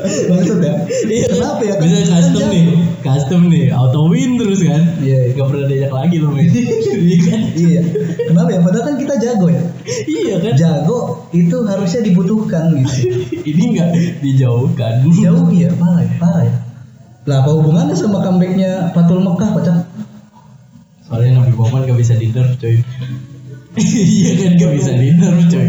[0.03, 0.75] maksud ya?
[1.07, 1.27] Iya.
[1.31, 1.75] kenapa ya?
[1.79, 2.63] Bisa Kan custom nih
[2.99, 4.83] custom nih auto win terus kan?
[4.99, 5.31] Iya iya.
[5.35, 6.49] nggak pernah diajak lagi lu main
[7.07, 7.41] iya kan?
[7.55, 7.81] Iya.
[8.27, 8.59] Kenapa ya?
[8.59, 9.63] Padahal kan kita jago ya?
[10.07, 10.53] Iya kan?
[10.59, 10.99] Jago
[11.31, 12.93] itu harusnya dibutuhkan gitu.
[13.51, 13.89] Ini nggak
[14.19, 14.93] dijauhkan.
[15.07, 15.69] Jauh ya?
[15.79, 16.11] Parah ya?
[16.19, 16.55] Parah ya?
[17.23, 19.77] Lah apa hubungannya sama comebacknya Fatul Mekah pacak
[21.13, 22.81] soalnya Nabi Muhammad gak bisa di nerf coy.
[23.77, 24.51] Iya kan?
[24.57, 25.67] Gak bisa di nerf coy.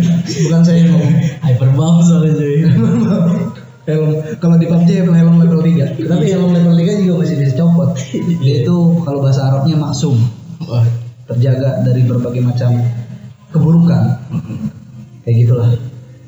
[0.49, 1.15] Bukan saya yang ngomong.
[1.45, 2.57] Hyperbomb soalnya coy
[3.85, 4.21] helm.
[4.41, 7.93] Kalau di PUBG helm level 3 tapi helm level 3 juga masih bisa copot
[8.41, 10.17] dia itu kalau bahasa Arabnya maksum.
[11.25, 12.85] Terjaga dari berbagai macam
[13.49, 14.21] keburukan.
[15.25, 15.71] Kayak gitulah.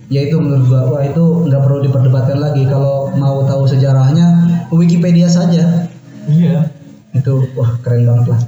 [0.09, 2.65] Ya itu menurut gua wah itu nggak perlu diperdebatkan lagi.
[2.65, 4.27] Kalau mau tahu sejarahnya
[4.73, 5.89] Wikipedia saja.
[6.31, 6.73] Iya.
[7.13, 8.41] Itu wah keren banget lah.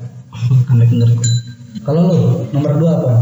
[0.71, 1.31] Comeback menurut gua.
[1.85, 2.17] Kalau lo
[2.53, 3.13] nomor dua apa?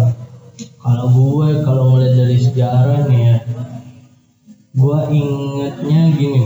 [0.57, 3.37] Kalau gue kalau ngeliat dari sejarah nih ya,
[4.77, 6.45] gue ingetnya gini.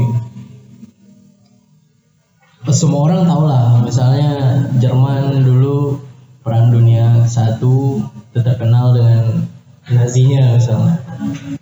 [2.70, 5.98] Semua orang tahu lah, misalnya Jerman dulu
[6.46, 7.98] perang dunia satu
[8.30, 9.50] tetap kenal dengan
[9.90, 11.02] Nazinya misalnya.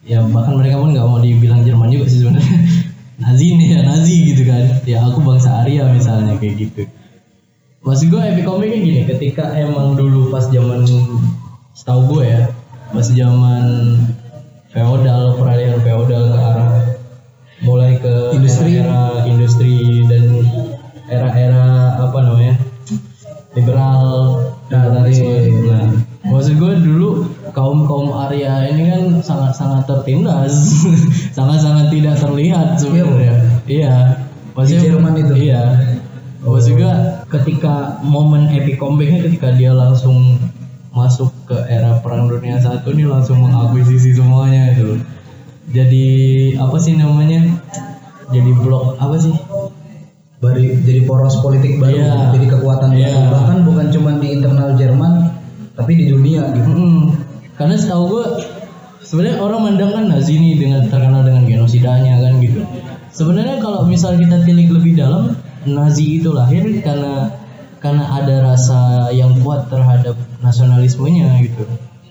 [0.04, 2.59] Ya bahkan mereka pun nggak mau dibilang Jerman juga sih sebenarnya.
[3.24, 4.64] Nazi nih ya Nazi gitu kan.
[4.85, 6.85] Ya aku bangsa Arya misalnya kayak gitu.
[7.81, 10.85] Maksud gue epic comicnya gini, ketika emang dulu pas zaman
[11.72, 12.42] setahu gue ya,
[12.92, 13.64] pas zaman
[14.72, 16.72] feodal peralihan feodal ke arah
[17.64, 18.78] mulai ke Industri.
[18.78, 20.46] era industri dan
[21.11, 22.57] era-era apa namanya?
[23.57, 24.02] Liberal
[24.70, 25.18] kapitalis
[25.66, 25.90] nah.
[26.28, 27.09] Maksud gue dulu
[27.57, 30.52] kaum kaum Arya ini kan sangat sangat tertindas.
[31.38, 33.35] Sangat sangat tidak terlihat sebenarnya.
[33.64, 33.94] Iya.
[34.52, 35.35] Maksudnya Jerman itu?
[35.48, 35.62] iya.
[36.44, 36.92] Maksud gue
[37.33, 40.37] ketika momen epic comebacknya ketika dia langsung
[40.92, 45.00] masuk ke era perang dunia satu nih langsung mengakuisisi semuanya itu
[45.72, 46.06] jadi
[46.61, 47.48] apa sih namanya
[48.28, 49.32] jadi blok apa sih
[50.38, 52.30] Bari, jadi poros politik baru Iya.
[52.30, 53.11] jadi kekuatan Iya.
[53.11, 55.34] baru bahkan bukan cuma di internal Jerman
[55.74, 57.11] tapi di dunia gitu Mm-mm.
[57.58, 58.24] Karena setahu gue
[59.02, 62.62] sebenarnya orang mandang kan Nazi ini dengan terkenal dengan genosidanya kan gitu.
[63.11, 65.34] Sebenarnya kalau misal kita tilik lebih dalam,
[65.66, 67.34] Nazi itu lahir karena
[67.82, 71.64] karena ada rasa yang kuat terhadap nasionalismenya gitu.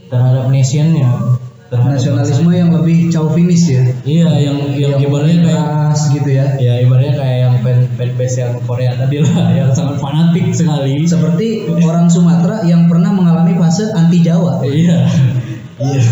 [0.08, 1.38] Terhadap nationnya
[1.68, 3.84] terhadap nasionalisme yang lebih chauvinis ya?
[4.08, 6.46] Iya yang yang ibaratnya kayak gitu ya?
[6.56, 11.04] Ya ibaratnya kayak yang fan fanbase yang Korea tadi lah yang sangat fanatik sekali.
[11.04, 14.64] Seperti orang Sumatera yang pernah mengalami fase anti Jawa.
[14.64, 15.12] Iya
[15.92, 16.04] iya.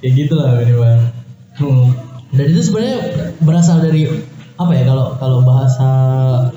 [0.00, 1.00] Ya gitulah ini bang
[1.60, 1.86] hmm.
[2.32, 2.98] dan itu sebenarnya
[3.44, 4.08] berasal dari
[4.56, 5.88] apa ya kalau kalau bahasa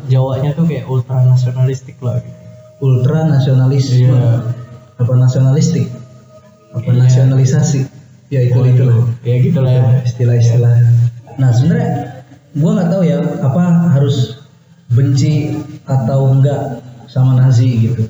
[0.07, 2.39] Jawanya tuh kayak ultra nasionalistik lah gitu.
[2.83, 4.62] ultra nasionalisme Iya.
[4.97, 5.89] Apa nasionalistik?
[6.73, 6.99] Apa Iya.
[7.05, 7.79] nasionalisasi?
[8.33, 8.81] Ya itu Oh, itu.
[8.81, 9.83] lah ya gitulah ya.
[10.05, 10.73] Istilah-istilah.
[11.37, 11.89] Nah sebenarnya
[12.57, 13.61] gua nggak tahu ya apa
[13.93, 14.41] harus
[14.89, 15.53] benci
[15.85, 18.09] atau enggak sama Nazi gitu.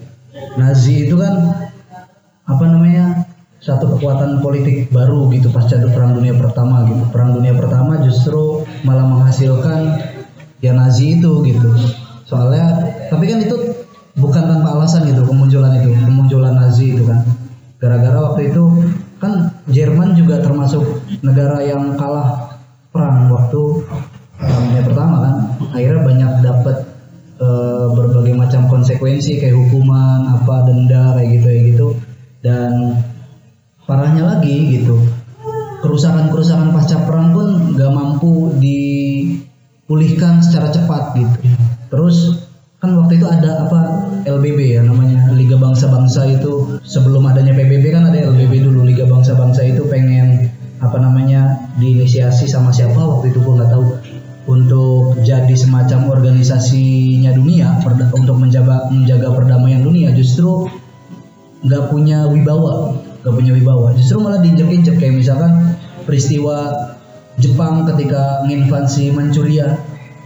[0.56, 1.60] Nazi itu kan
[2.44, 3.28] apa namanya
[3.64, 7.04] satu kekuatan politik baru gitu pasca perang dunia pertama gitu.
[7.12, 10.00] Perang dunia pertama justru malah menghasilkan
[10.60, 11.68] ya Nazi itu gitu.
[12.28, 13.56] Soalnya tapi kan itu
[14.18, 17.26] bukan tanpa alasan gitu kemunculan itu kemunculan Nazi itu kan.
[17.82, 18.64] Gara-gara waktu itu
[19.20, 20.84] kan Jerman juga termasuk
[21.24, 22.60] negara yang kalah
[22.92, 23.62] perang waktu
[24.38, 25.36] perang dunia pertama kan.
[25.74, 26.78] Akhirnya banyak dapat
[27.42, 31.88] eh, berbagai macam konsekuensi kayak hukuman apa denda kayak gitu kayak gitu.
[32.44, 32.72] Dan
[33.84, 35.00] parahnya lagi gitu
[35.84, 41.38] kerusakan-kerusakan pasca perang pun nggak mampu dipulihkan secara cepat gitu.
[41.92, 42.48] Terus
[42.84, 43.80] kan waktu itu ada apa
[44.28, 46.84] LBB ya namanya Liga Bangsa-Bangsa itu.
[46.84, 50.52] Sebelum adanya PBB kan ada LBB dulu Liga Bangsa-Bangsa itu pengen
[50.84, 53.86] apa namanya diinisiasi sama siapa waktu itu gua nggak tahu.
[54.52, 57.80] Untuk jadi semacam organisasinya dunia
[58.12, 60.68] untuk menjaga menjaga perdamaian dunia justru
[61.64, 63.96] nggak punya wibawa nggak punya wibawa.
[63.96, 66.92] Justru malah diinjek-injek kayak misalkan peristiwa
[67.40, 69.80] Jepang ketika menginvasi Manchuria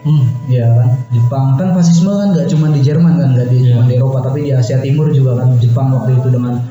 [0.07, 0.25] hmm.
[0.47, 0.87] ya kan?
[1.11, 1.45] Jepang.
[1.59, 4.51] Kan fasisme kan nggak cuma di Jerman kan nggak di cuma di Eropa tapi di
[4.55, 5.59] Asia Timur juga kan.
[5.59, 6.63] Jepang waktu itu dengan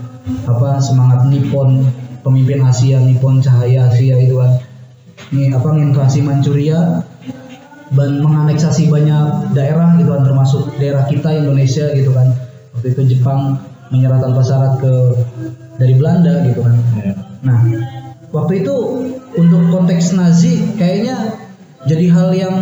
[0.49, 1.85] apa semangat Nippon
[2.25, 4.57] pemimpin Asia Nippon cahaya Asia itu kan.
[5.37, 7.05] Ini apa menginvasi Manchuria
[7.95, 12.33] dan menganeksasi banyak daerah gitu kan termasuk daerah kita Indonesia gitu kan.
[12.75, 14.93] Waktu itu Jepang menyerah tanpa syarat ke
[15.79, 16.75] dari Belanda gitu kan.
[16.99, 17.15] Ya.
[17.47, 17.59] Nah,
[18.35, 18.75] waktu itu
[19.37, 21.37] untuk konteks Nazi kayaknya
[21.87, 22.57] jadi hal yang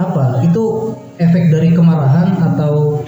[0.00, 0.42] apa?
[0.46, 3.04] Itu efek dari kemarahan atau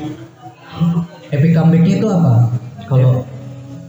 [1.35, 2.35] epic comebacknya itu apa?
[2.87, 3.27] kalau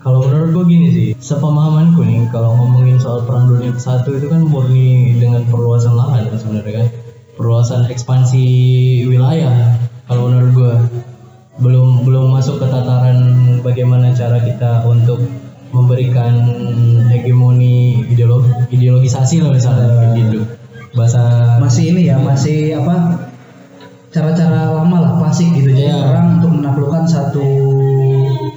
[0.02, 4.42] kalau menurut gue gini sih sepemahamanku nih kalau ngomongin soal perang dunia satu itu kan
[4.42, 6.88] murni dengan perluasan lahan kan sebenarnya kan
[7.38, 8.46] perluasan ekspansi
[9.06, 9.78] wilayah
[10.10, 10.74] kalau menurut gue
[11.58, 13.18] belum belum masuk ke tataran
[13.62, 15.22] bagaimana cara kita untuk
[15.74, 16.34] memberikan
[17.12, 20.57] hegemoni ideologi ideologisasi lah misalnya kayak
[20.98, 21.22] bahasa
[21.62, 23.22] Masih ini ya, masih apa?
[24.10, 25.70] Cara-cara lama lah, klasik gitu.
[25.70, 26.02] Jadi Iya.
[26.10, 27.46] perang untuk menaklukkan satu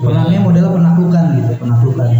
[0.00, 2.10] perangnya modelnya penaklukan gitu, penaklukan.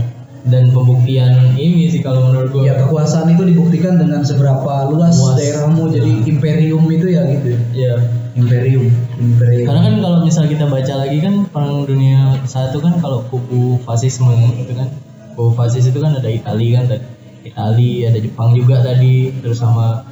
[0.41, 5.37] dan pembuktian ini sih kalau menurut gue Ya kekuasaan itu dibuktikan dengan seberapa luas Luas.
[5.37, 7.49] daerahmu jadi imperium itu ya gitu.
[7.53, 7.61] ya.
[7.77, 7.95] ya
[8.41, 8.89] Imperium,
[9.21, 9.69] imperium.
[9.69, 14.33] Karena kan kalau misal kita baca lagi kan perang dunia satu kan kalau kubu fasisme
[14.57, 14.89] itu kan
[15.37, 17.05] kubu fasis itu kan ada Itali kan ada
[17.45, 20.09] Itali ada Jepang juga tadi terus sama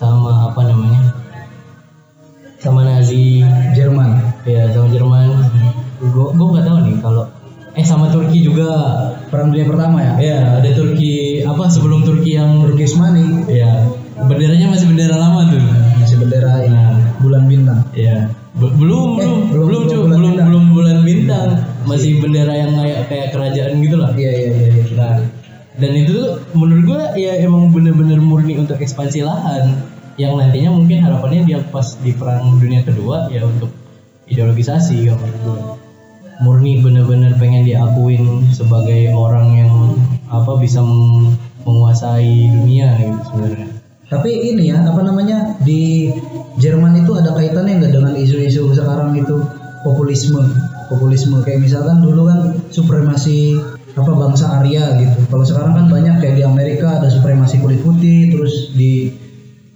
[0.00, 1.12] sama apa namanya
[2.56, 4.20] sama Nazi Jerman.
[4.48, 5.28] ya sama Jerman
[6.00, 7.28] gue gue nggak tahu nih kalau
[7.76, 8.66] eh sama Turki juga
[9.28, 10.14] Perang Dunia Pertama ya.
[10.18, 13.84] ya ada Turki apa sebelum Turki yang Turki Usmani ya
[14.20, 15.60] benderanya masih bendera lama tuh
[16.00, 17.84] masih bendera nah bulan bintang.
[17.92, 20.46] Ya, Be- belum, Eh, belum, belum- belum, belum bulan belum, bintang.
[20.48, 21.48] belum bulan bintang,
[21.84, 24.10] masih bendera yang kayak kayak kerajaan gitu lah.
[24.16, 24.68] Iya iya iya.
[24.72, 24.84] iya.
[24.96, 25.14] Nah,
[25.76, 29.84] dan itu tuh menurut gua ya emang bener-bener murni untuk ekspansi lahan,
[30.20, 33.72] yang nantinya mungkin harapannya dia pas di perang dunia kedua ya untuk
[34.28, 35.58] ideologisasi kalau menurut gua.
[36.40, 39.72] Murni bener-bener pengen diakuin sebagai orang yang
[40.28, 43.68] apa bisa meng- menguasai dunia gitu sebenarnya.
[44.08, 46.10] Tapi ini ya apa namanya di
[46.56, 49.40] Jerman itu ada kaitannya nggak dengan isu-isu sekarang itu
[49.84, 50.40] populisme,
[50.88, 52.40] populisme kayak misalkan dulu kan
[52.72, 53.60] supremasi
[53.94, 55.18] apa bangsa Arya gitu.
[55.28, 59.14] Kalau sekarang kan banyak kayak di Amerika ada supremasi kulit putih, terus di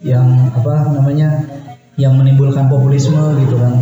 [0.04, 1.40] yang apa namanya
[1.96, 3.80] yang menimbulkan populisme gitu kan.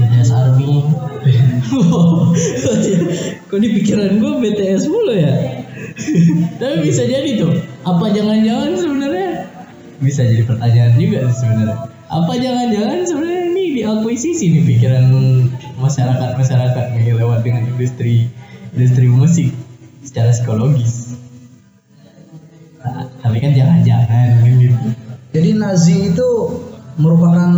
[0.00, 0.80] BTS Army.
[3.52, 5.60] Kok di pikiran gue BTS mulu ya?
[6.60, 7.60] Tapi bisa jadi tuh.
[7.84, 9.30] Apa jangan-jangan sebenarnya
[10.00, 11.76] bisa jadi pertanyaan juga sebenarnya.
[12.08, 15.04] Apa jangan-jangan sebenarnya ini diakuisisi nih pikiran
[15.76, 18.32] masyarakat masyarakat nih lewat dengan industri
[18.72, 19.52] industri musik
[20.00, 21.20] secara psikologis.
[22.80, 25.09] Nah, tapi kan jangan-jangan gitu.
[25.30, 26.28] Jadi Nazi itu
[26.98, 27.54] merupakan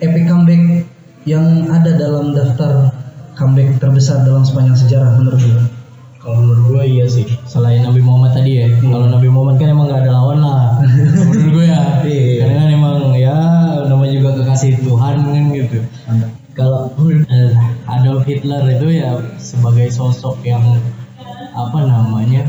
[0.00, 0.88] epic comeback
[1.28, 2.88] yang ada dalam daftar
[3.36, 5.60] comeback terbesar dalam sepanjang sejarah menurut lu?
[6.18, 7.28] Kalau menurut gue iya sih.
[7.44, 8.66] Selain Nabi Muhammad tadi ya.
[8.80, 10.80] Kalau Nabi Muhammad kan emang gak ada lawan lah.
[11.28, 11.82] menurut gue ya.
[12.08, 12.36] Iya.
[12.40, 13.36] Karena kan emang ya
[13.84, 15.78] namanya juga kekasih Tuhan kan gitu.
[16.56, 16.90] Kalau
[17.84, 20.64] Adolf Hitler itu ya sebagai sosok yang
[21.52, 22.48] apa namanya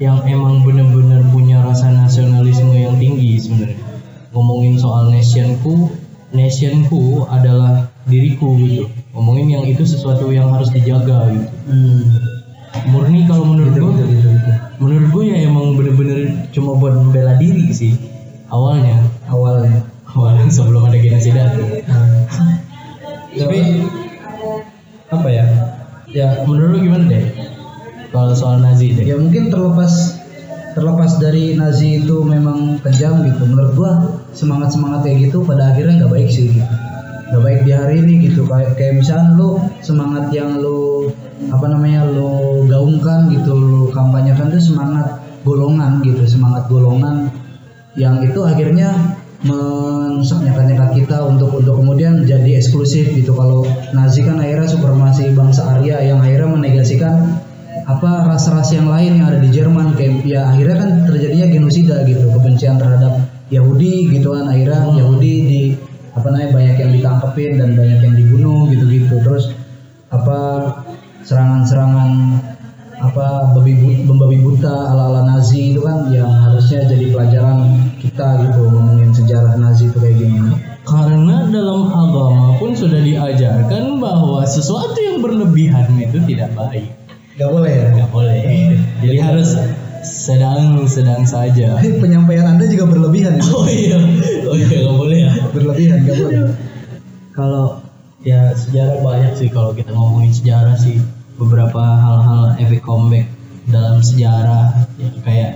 [0.00, 3.84] yang emang bener-bener punya rasa nasionalisme yang tinggi sebenarnya.
[4.32, 5.92] Ngomongin soal nationku
[6.32, 8.88] nationku adalah diriku gitu.
[9.12, 11.48] Ngomongin yang itu sesuatu yang harus dijaga gitu.
[11.68, 12.02] Hmm.
[12.86, 13.92] murni kalau menurut gue
[14.78, 17.92] menurut gue ya emang bener-bener cuma buat membela diri sih
[18.48, 19.04] awalnya.
[19.28, 19.84] Awalnya.
[20.14, 21.82] awalnya sebelum ada genosida tuh
[23.36, 23.58] tapi
[25.10, 25.46] apa ya?
[26.10, 26.28] Ya.
[26.46, 27.26] menurut lu gimana deh
[28.10, 30.20] kalau soal Nazi deh Ya mungkin terlepas
[30.74, 33.42] terlepas dari Nazi itu memang kejam gitu.
[33.46, 33.92] Menurut gua
[34.34, 36.74] semangat semangat kayak gitu pada akhirnya nggak baik sih gitu.
[37.30, 38.46] Nggak baik di hari ini gitu.
[38.46, 41.10] Kayak kayak misalnya lu semangat yang lu
[41.50, 47.32] apa namanya lu gaungkan gitu, lu kampanyekan tuh semangat golongan gitu, semangat golongan
[47.98, 48.92] yang itu akhirnya
[49.40, 53.64] menyekat-nyekat kita untuk untuk kemudian jadi eksklusif gitu kalau
[53.96, 57.39] Nazi kan akhirnya supremasi bangsa Arya yang akhirnya menegasikan
[57.96, 62.30] apa ras-ras yang lain yang ada di Jerman kayak ya akhirnya kan terjadinya genosida gitu
[62.38, 63.18] kebencian terhadap
[63.50, 65.60] Yahudi gitu kan akhirnya Yahudi di
[66.14, 69.14] apa namanya banyak yang ditangkepin dan banyak yang dibunuh gitu-gitu.
[69.22, 69.54] Terus
[70.10, 70.38] apa
[71.22, 72.10] serangan-serangan
[73.00, 77.58] apa babi membabi buta ala-ala Nazi itu kan yang harusnya jadi pelajaran
[77.96, 80.54] kita gitu ngomongin sejarah Nazi itu kayak gimana.
[80.84, 86.99] Karena dalam agama pun sudah diajarkan bahwa sesuatu yang berlebihan itu tidak baik.
[87.40, 87.88] Gak boleh ya?
[87.96, 88.38] Nggak boleh.
[89.00, 89.56] Jadi harus
[90.04, 91.80] sedang-sedang saja.
[91.80, 93.44] penyampaian anda juga berlebihan ya?
[93.48, 93.96] Oh iya,
[94.44, 95.32] oh iya nggak boleh ya.
[95.56, 96.52] berlebihan gak boleh.
[97.32, 97.80] Kalau
[98.20, 101.00] ya sejarah banyak sih kalau kita ngomongin sejarah sih.
[101.40, 103.24] Beberapa hal-hal efek comeback
[103.72, 104.84] dalam sejarah.
[105.00, 105.50] Ya, kayak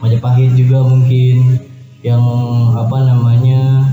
[0.00, 1.60] Majapahit juga mungkin.
[2.00, 2.24] Yang
[2.72, 3.92] apa namanya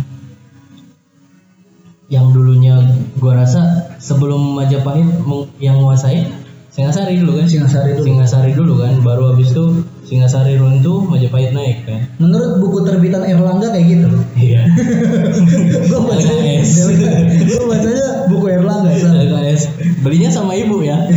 [2.07, 2.79] yang dulunya
[3.19, 5.19] gua rasa sebelum Majapahit
[5.59, 6.44] yang nguasain
[6.75, 8.03] Singasari dulu kan Singasari dulu.
[8.03, 12.03] Singasari dulu kan baru habis itu Singasari runtuh Majapahit naik kan.
[12.19, 14.11] Menurut buku terbitan Erlangga kayak gitu.
[14.35, 14.67] Iya.
[15.87, 16.91] Gue LKS.
[17.47, 18.91] gue bacanya buku Erlangga.
[18.91, 19.61] LKS
[20.03, 20.99] belinya sama ibu ya.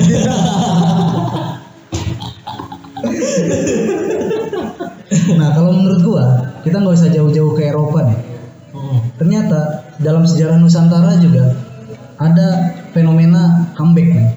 [5.28, 6.24] Nah kalau menurut gua
[6.64, 8.20] kita nggak usah jauh-jauh ke Eropa nih.
[8.68, 9.00] Hmm.
[9.16, 11.56] ternyata dalam sejarah Nusantara juga
[12.20, 14.28] ada fenomena comeback nih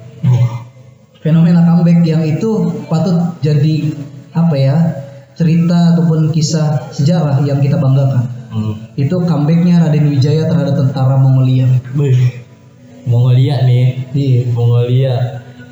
[1.21, 3.93] fenomena comeback yang itu patut jadi
[4.33, 4.75] apa ya
[5.37, 8.27] cerita ataupun kisah sejarah yang kita banggakan.
[8.51, 8.75] Hmm.
[8.99, 11.71] itu comebacknya Raden Wijaya terhadap tentara Mongolia.
[11.95, 12.19] Wih,
[13.07, 14.11] Mongolia nih.
[14.11, 14.51] Iya.
[14.51, 15.13] Mongolia.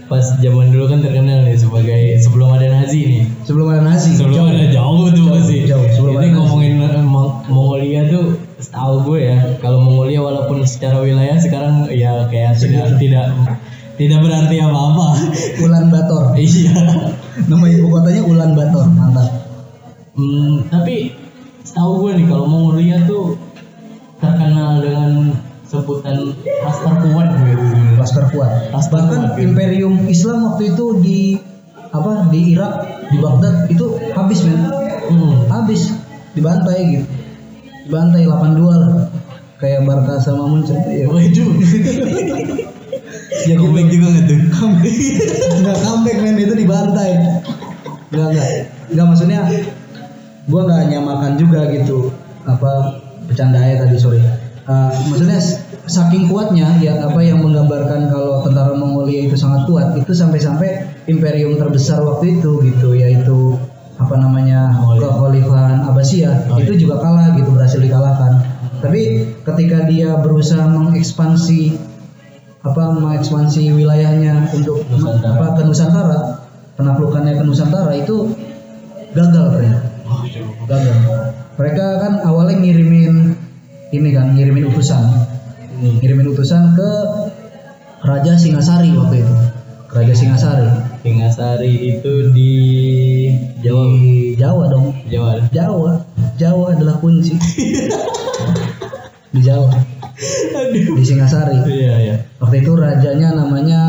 [0.08, 3.24] Pas zaman dulu kan terkenal nih sebagai sebelum ada Nazi nih.
[3.44, 4.16] Sebelum ada Nazi.
[4.16, 9.20] Sebelum ada jauh tuh masih jauh, sebelum ini ngomongin eh, Mong- Mongolia tuh setahu gue
[9.28, 13.26] ya kalau Mongolia walaupun secara wilayah sekarang ya kayak tidak tidak
[14.00, 15.08] tidak berarti apa-apa.
[15.60, 16.24] Ulan Bator.
[16.40, 16.72] Iya.
[17.52, 19.28] Nama ibu kotanya Ulan Bator mantap.
[20.16, 21.12] Hmm, tapi
[21.68, 23.36] setahu gue nih kalau Mongolia tuh
[24.24, 25.36] terkenal dengan
[25.68, 26.32] sebutan
[26.64, 27.64] ras terkuat gitu.
[28.00, 28.52] Kuat.
[28.72, 29.52] Laskar bahkan kuat, gitu.
[29.52, 31.20] Imperium Islam waktu itu di
[31.92, 32.74] apa di Irak
[33.12, 34.64] di Baghdad itu habis men.
[35.12, 35.44] Hmm.
[35.52, 35.92] habis.
[36.40, 37.06] Dibantai gitu.
[37.84, 39.12] Dibantai 82 lah.
[39.60, 41.52] Kayak Barca sama Munchen ya Waduh.
[43.30, 43.56] Ya.
[43.56, 44.40] Comeback juga nggak tuh?
[45.62, 46.36] nggak comeback men.
[46.42, 47.12] Itu dibantai.
[48.10, 48.48] Nggak nggak.
[48.90, 49.40] Nggak maksudnya
[50.50, 52.10] gua nggak nyamakan juga gitu.
[52.50, 54.22] Apa bercanda ya tadi sorry.
[54.70, 55.42] Eh, maksudnya
[55.90, 61.58] saking kuatnya ya apa yang menggambarkan kalau tentara Mongolia itu sangat kuat itu sampai-sampai imperium
[61.58, 63.58] terbesar waktu itu gitu yaitu
[63.98, 65.90] apa namanya kekhalifahan.
[65.90, 66.54] Abbasiyah.
[66.54, 68.46] Oh, itu juga kalah gitu berhasil dikalahkan.
[68.80, 71.89] Tapi ketika dia berusaha mengekspansi
[72.60, 75.32] apa mengekspansi wilayahnya untuk Nusantara.
[75.32, 76.20] apa ke Nusantara
[76.76, 78.36] penaklukannya ke Nusantara itu
[79.16, 79.90] gagal ternyata
[80.68, 80.98] gagal.
[81.56, 83.36] Mereka kan awalnya ngirimin
[83.96, 85.04] ini kan ngirimin utusan.
[85.80, 85.96] Hmm.
[86.04, 86.92] ngirimin utusan ke
[88.04, 89.36] Raja Singasari waktu itu.
[89.90, 90.68] Raja Singasari.
[91.04, 92.54] Singasari itu di
[93.64, 93.84] Jawa.
[93.96, 94.88] di Jawa dong.
[95.08, 95.40] Jawa.
[95.56, 95.92] Jawa.
[96.36, 97.36] Jawa adalah kunci.
[99.30, 99.70] Di Jawa
[100.76, 102.16] di Singasari Iya iya.
[102.44, 103.82] waktu itu rajanya namanya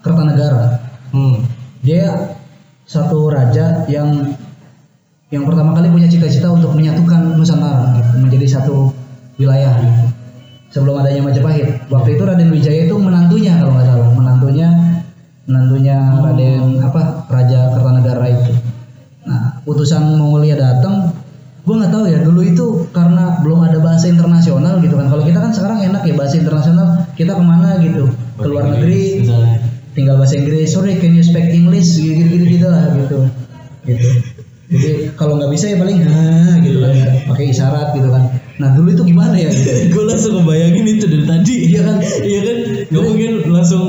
[0.00, 0.78] Kertanegara
[1.10, 1.42] Hmm.
[1.82, 2.38] dia
[2.86, 4.30] satu raja yang
[5.30, 8.94] yang pertama kali punya cita-cita untuk menyatukan Nusantara gitu, menjadi satu
[9.38, 10.02] wilayah gitu.
[10.70, 11.82] sebelum adanya Majapahit.
[11.90, 14.68] Waktu itu Raden Wijaya itu menantunya kalau nggak salah, menantunya
[15.50, 18.52] menantunya Raden apa Raja Kertanegara itu.
[19.26, 21.09] Nah, utusan Mongolia datang,
[21.70, 25.06] gue nggak tahu ya dulu itu karena belum ada bahasa internasional gitu kan.
[25.06, 29.22] Kalau kita kan sekarang enak ya bahasa internasional, kita ke mana gitu, ke luar negeri,
[29.22, 29.62] Misalnya.
[29.94, 30.66] tinggal bahasa Inggris.
[30.74, 31.94] Sorry, can you speak English?
[31.94, 33.18] Gitu-gitu gitu lah gitu,
[33.86, 34.08] gitu.
[34.66, 36.94] Jadi kalau nggak bisa ya paling ah gitu kan,
[37.30, 38.22] pakai isyarat gitu kan.
[38.58, 39.50] Nah dulu itu gimana ya?
[39.54, 39.94] Gitu.
[39.94, 41.96] gue langsung ngebayangin itu dari tadi iya kan
[42.26, 42.56] iya kan
[42.90, 43.84] nggak mungkin langsung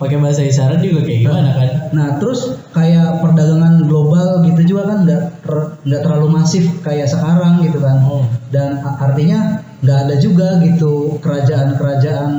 [0.00, 4.98] pakai bahasa isyarat juga kayak gimana kan Nah terus kayak perdagangan global gitu juga kan
[5.04, 7.98] nggak ter- nggak terlalu masif kayak sekarang gitu kan.
[8.06, 8.24] Oh.
[8.54, 12.30] Dan artinya nggak ada juga gitu kerajaan-kerajaan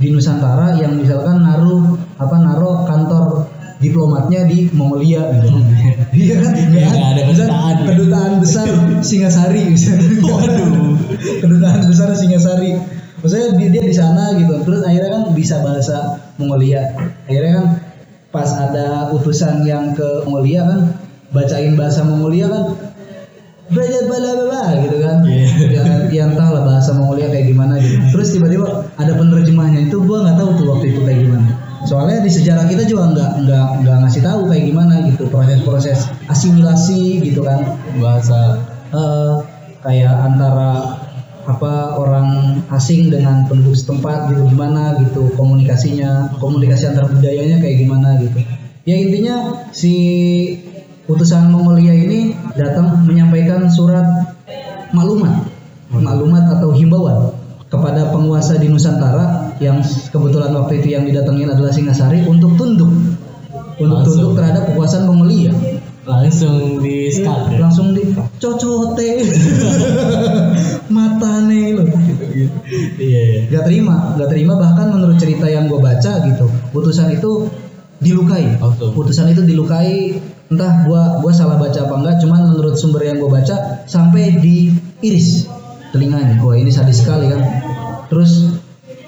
[0.00, 3.46] di Nusantara yang misalkan naruh apa naruh kantor
[3.78, 5.48] diplomatnya di Mongolia gitu.
[6.14, 6.52] Iya kan?
[6.54, 7.76] Iya, nggak ada kedutaan.
[7.84, 8.66] Kedutaan besar
[9.02, 10.08] Singasari misalnya.
[10.30, 10.96] Waduh.
[11.42, 12.78] kedutaan besar Singasari.
[13.20, 14.62] Maksudnya dia, dia di sana gitu.
[14.64, 16.94] Terus akhirnya kan bisa bahasa Mongolia.
[17.26, 17.66] Akhirnya kan
[18.34, 20.80] pas ada utusan yang ke Mongolia kan
[21.30, 22.62] bacain bahasa Mongolia kan
[23.70, 25.16] bla bla bla gitu kan.
[25.24, 25.46] Iya.
[25.70, 27.96] Ya, ya entah lah bahasa Mongolia kayak gimana gitu.
[28.12, 31.48] Terus tiba-tiba ada penerjemahnya itu gua nggak tahu tuh waktu itu kayak gimana.
[31.84, 37.20] Soalnya di sejarah kita juga nggak nggak nggak ngasih tahu kayak gimana gitu proses-proses asimilasi
[37.20, 37.60] gitu kan
[38.00, 38.56] bahasa
[38.88, 39.32] eh,
[39.84, 40.93] kayak antara
[41.44, 48.16] apa orang asing dengan penduduk setempat gitu gimana gitu komunikasinya komunikasi antar budayanya kayak gimana
[48.20, 48.40] gitu
[48.88, 49.94] ya intinya si
[51.04, 54.32] utusan Mongolia ini datang menyampaikan surat
[54.96, 55.44] maklumat
[55.92, 57.36] maklumat atau himbauan
[57.68, 62.88] kepada penguasa di Nusantara yang kebetulan waktu itu yang didatengin adalah Singasari untuk tunduk
[63.74, 64.06] untuk Langsung.
[64.06, 65.52] tunduk terhadap kekuasaan Mongolia
[66.04, 67.64] langsung di start ya?
[67.64, 69.08] langsung di cocote
[70.92, 71.86] matane loh
[73.00, 73.40] iya iya.
[73.48, 77.48] gak terima gak terima bahkan menurut cerita yang gue baca gitu utusan itu
[78.02, 78.58] dilukai.
[78.58, 78.90] Oh, tuh.
[78.92, 80.18] utusan itu dilukai
[80.52, 85.48] entah gua gua salah baca apa enggak cuman menurut sumber yang gue baca sampai diiris
[85.94, 86.36] telinganya.
[86.42, 87.40] Wah ini sadis sekali kan.
[88.12, 88.52] Terus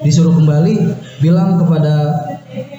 [0.01, 0.73] disuruh kembali
[1.19, 2.15] bilang kepada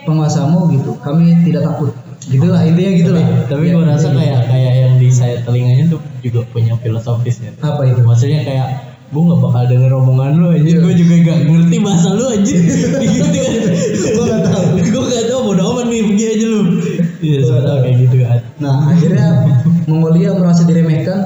[0.08, 1.92] penguasamu gitu kami tidak takut.
[2.28, 3.24] Gitulah intinya gitulah.
[3.46, 4.18] Tapi Ya, gue rasa gitu.
[4.20, 8.00] kayak kayak yang di sayap telinganya tuh juga punya filosofisnya apa itu?
[8.02, 8.68] Maksudnya kayak
[9.08, 10.78] gue nggak bakal denger omongan lu aja Iya.
[10.84, 13.52] gue juga gak ngerti bahasa lu aja gitu kan.
[14.14, 14.64] Gua nggak tahu.
[14.84, 16.60] gue gak tahu bodo amat nih pergi aja lu.
[17.18, 19.28] Iya sebenarnya kayak gitu kan Nah akhirnya
[19.88, 21.18] Mongolia merasa diremehkan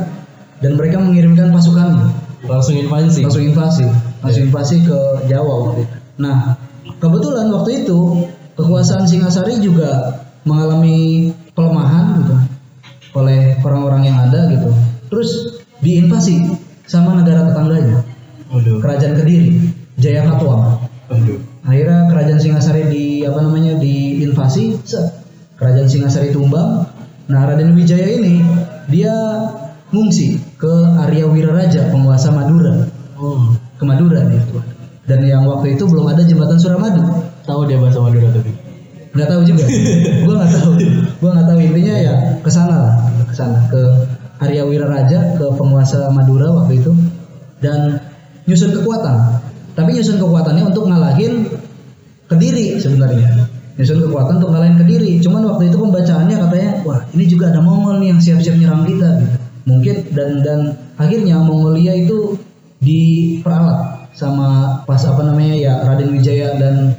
[0.63, 2.15] dan mereka mengirimkan pasukan.
[2.47, 3.23] Langsung invasi.
[3.27, 3.87] Langsung invasi,
[4.23, 5.97] langsung invasi ke Jawa waktu itu.
[6.23, 6.55] Nah
[7.03, 7.99] kebetulan waktu itu
[8.55, 12.35] kekuasaan Singasari juga mengalami pelemahan gitu
[13.19, 14.71] oleh orang-orang yang ada gitu.
[15.11, 15.31] Terus
[15.83, 16.62] diinvasi
[16.93, 18.05] sama negara tetangganya,
[18.53, 18.77] waduh.
[18.85, 20.85] Kerajaan Kediri, Jayakatwang.
[21.09, 21.41] waduh.
[21.65, 25.25] Akhirnya kerajaan Singasari di apa namanya diinvasi set.
[25.57, 26.85] kerajaan Singasari tumbang.
[27.33, 28.45] Nah Raden Wijaya ini
[28.93, 29.15] dia
[29.95, 32.85] ngungsi ke Arya Wiraraja penguasa Madura.
[33.17, 33.57] Oh.
[33.79, 34.43] Ke Madura dia
[35.07, 37.03] dan yang waktu itu belum ada jembatan Suramadu.
[37.43, 38.55] Tahu dia bahasa Madura tapi?
[39.13, 39.65] Nggak tahu juga.
[40.25, 40.71] Gua nggak tahu.
[41.19, 41.59] Gua nggak tahu.
[41.59, 42.95] Intinya ya ke sana lah.
[43.27, 43.81] Ke sana ke
[44.43, 46.93] Arya Wiraraja ke penguasa Madura waktu itu.
[47.63, 48.03] Dan
[48.51, 49.39] nyusun kekuatan.
[49.79, 51.47] Tapi nyusun kekuatannya untuk ngalahin
[52.27, 53.47] Kediri sebenarnya.
[53.79, 55.23] Nyusun kekuatan untuk ngalahin Kediri.
[55.23, 59.09] Cuman waktu itu pembacaannya katanya wah ini juga ada Mongol nih yang siap-siap nyerang kita.
[59.23, 59.37] Gitu.
[59.63, 60.61] Mungkin dan dan
[60.99, 62.35] akhirnya Mongolia itu
[62.83, 66.99] diperalat sama pas apa namanya ya Raden Wijaya dan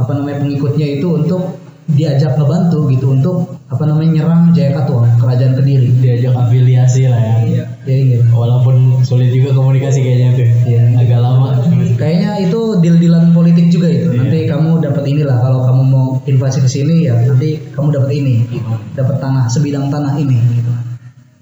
[0.00, 1.59] apa namanya pengikutnya itu untuk
[1.94, 3.36] diajak ngebantu gitu untuk
[3.70, 5.88] apa namanya nyerang Jayakatwang kerajaan Kediri.
[6.02, 7.64] Diajak afiliasi lah ya.
[7.86, 10.82] Ya ini walaupun sulit juga komunikasi kayaknya tuh Iya.
[11.00, 11.48] agak lama.
[11.96, 14.10] Kayaknya itu deal-dealan politik juga itu.
[14.10, 14.18] Iya.
[14.20, 18.34] nanti kamu dapat inilah kalau kamu mau invasi ke sini ya nanti kamu dapat ini
[18.98, 20.72] dapat tanah sebidang tanah ini gitu.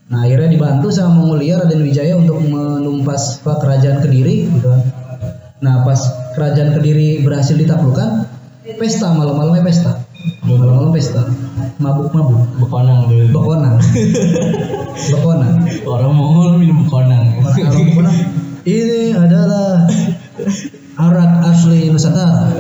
[0.09, 4.68] Nah akhirnya dibantu sama Mongolia Raden Wijaya untuk menumpas kerajaan Kediri gitu.
[4.68, 4.80] Kan
[5.59, 5.99] nah pas
[6.38, 8.30] kerajaan Kediri berhasil ditaklukkan
[8.78, 10.05] pesta malam-malamnya pesta
[10.57, 11.22] malam-malam pesta
[11.82, 12.42] mabuk-mabuk.
[12.62, 13.24] Bekonang dulu.
[13.36, 13.76] Bekonang.
[15.12, 15.55] Bekonang.
[15.84, 17.42] Orang Mongol minum bekonang.
[17.44, 18.16] Orang bekonang.
[18.68, 19.88] Ini adalah
[20.99, 22.53] arak asli Nusantara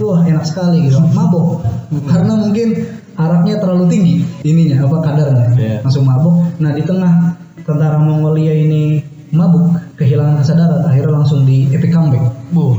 [0.00, 1.00] wah enak sekali gitu.
[1.12, 1.64] Mabuk.
[2.06, 2.68] Karena mungkin
[3.16, 5.46] araknya terlalu tinggi ininya apa kadarnya.
[5.56, 5.76] Iya.
[5.82, 6.46] langsung mabuk.
[6.60, 9.00] Nah di tengah tentara Mongolia ini
[9.32, 12.22] mabuk kehilangan kesadaran akhirnya langsung di epic comeback.
[12.52, 12.78] Buh,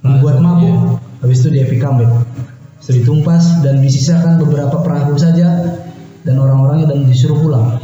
[0.00, 0.64] dibuat mabuk.
[0.64, 0.76] iya.
[1.22, 2.10] habis itu di epic comeback
[2.82, 5.78] Setelah ditumpas dan disisakan beberapa perahu saja
[6.26, 7.78] dan orang-orangnya dan disuruh pulang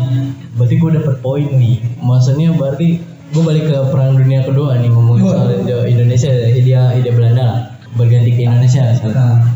[0.59, 1.79] Berarti gue dapet poin nih.
[2.03, 2.99] Maksudnya berarti
[3.31, 7.49] gue balik ke perang dunia kedua nih ngomongin soal Indo- Indonesia Hindia Hindia Belanda
[7.95, 8.91] berganti ke Indonesia.
[9.07, 9.55] Nah,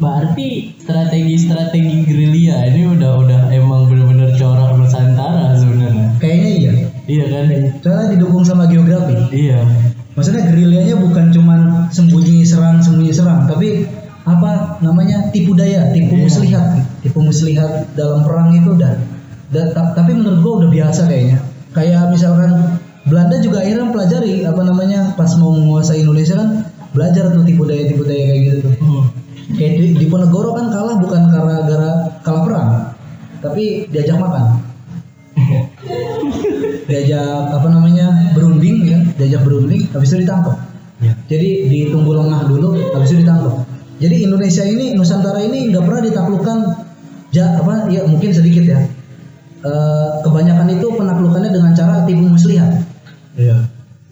[0.00, 6.72] berarti strategi-strategi gerilya ini udah udah emang bener-bener corak Nusantara sebenarnya kayaknya iya.
[7.04, 7.44] iya kan
[7.84, 9.12] Soalnya didukung sama geografi.
[9.28, 9.60] iya
[10.16, 11.60] Maksudnya gerilyanya bukan cuman
[11.92, 13.86] sembunyi serang sembunyi serang, tapi
[14.38, 16.22] apa namanya tipu daya, tipu Iya.
[16.28, 16.64] muslihat,
[17.02, 18.94] tipu muslihat dalam perang itu udah,
[19.50, 21.38] da- ta- tapi menurut gua udah biasa kayaknya.
[21.70, 27.42] Kayak misalkan Belanda juga akhirnya pelajari apa namanya pas mau menguasai Indonesia kan belajar tuh
[27.46, 28.74] tipu daya tipu daya kayak gitu tuh.
[28.82, 29.02] Hmm.
[29.56, 31.90] Kayak di, Diponegoro kan kalah bukan karena gara
[32.22, 32.68] kalah perang,
[33.42, 34.44] tapi diajak makan.
[36.90, 40.58] diajak apa namanya berunding ya, diajak berunding, habis itu ditangkap.
[41.00, 41.12] Iya.
[41.30, 43.62] Jadi ditunggu lengah dulu, habis itu ditangkap.
[44.00, 46.58] Jadi Indonesia ini Nusantara ini nggak pernah ditaklukkan
[47.36, 48.80] ja, apa ya mungkin sedikit ya.
[49.60, 52.80] Eh, kebanyakan itu penaklukannya dengan cara tipu muslihat.
[53.36, 53.68] iya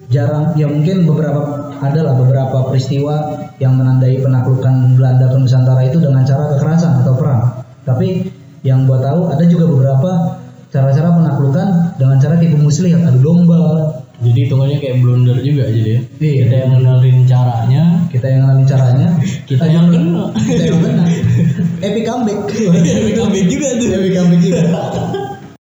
[0.08, 6.24] Jarang ya mungkin beberapa adalah beberapa peristiwa yang menandai penaklukan Belanda ke Nusantara itu dengan
[6.28, 7.64] cara kekerasan atau perang.
[7.88, 8.28] Tapi
[8.60, 10.36] yang gua tahu ada juga beberapa
[10.68, 11.66] cara-cara penaklukan
[11.96, 14.04] dengan cara tipu muslihat, adu domba.
[14.18, 16.34] Jadi hitungannya kayak blunder juga jadi ya Iya.
[16.42, 19.08] kita yang ngenalin caranya Kita yang ngalami caranya,
[19.44, 21.04] kita yang kena kita yang kena.
[21.84, 22.40] Epic comeback.
[22.96, 23.88] Epic comeback juga tuh.
[23.92, 24.60] Epic comeback juga.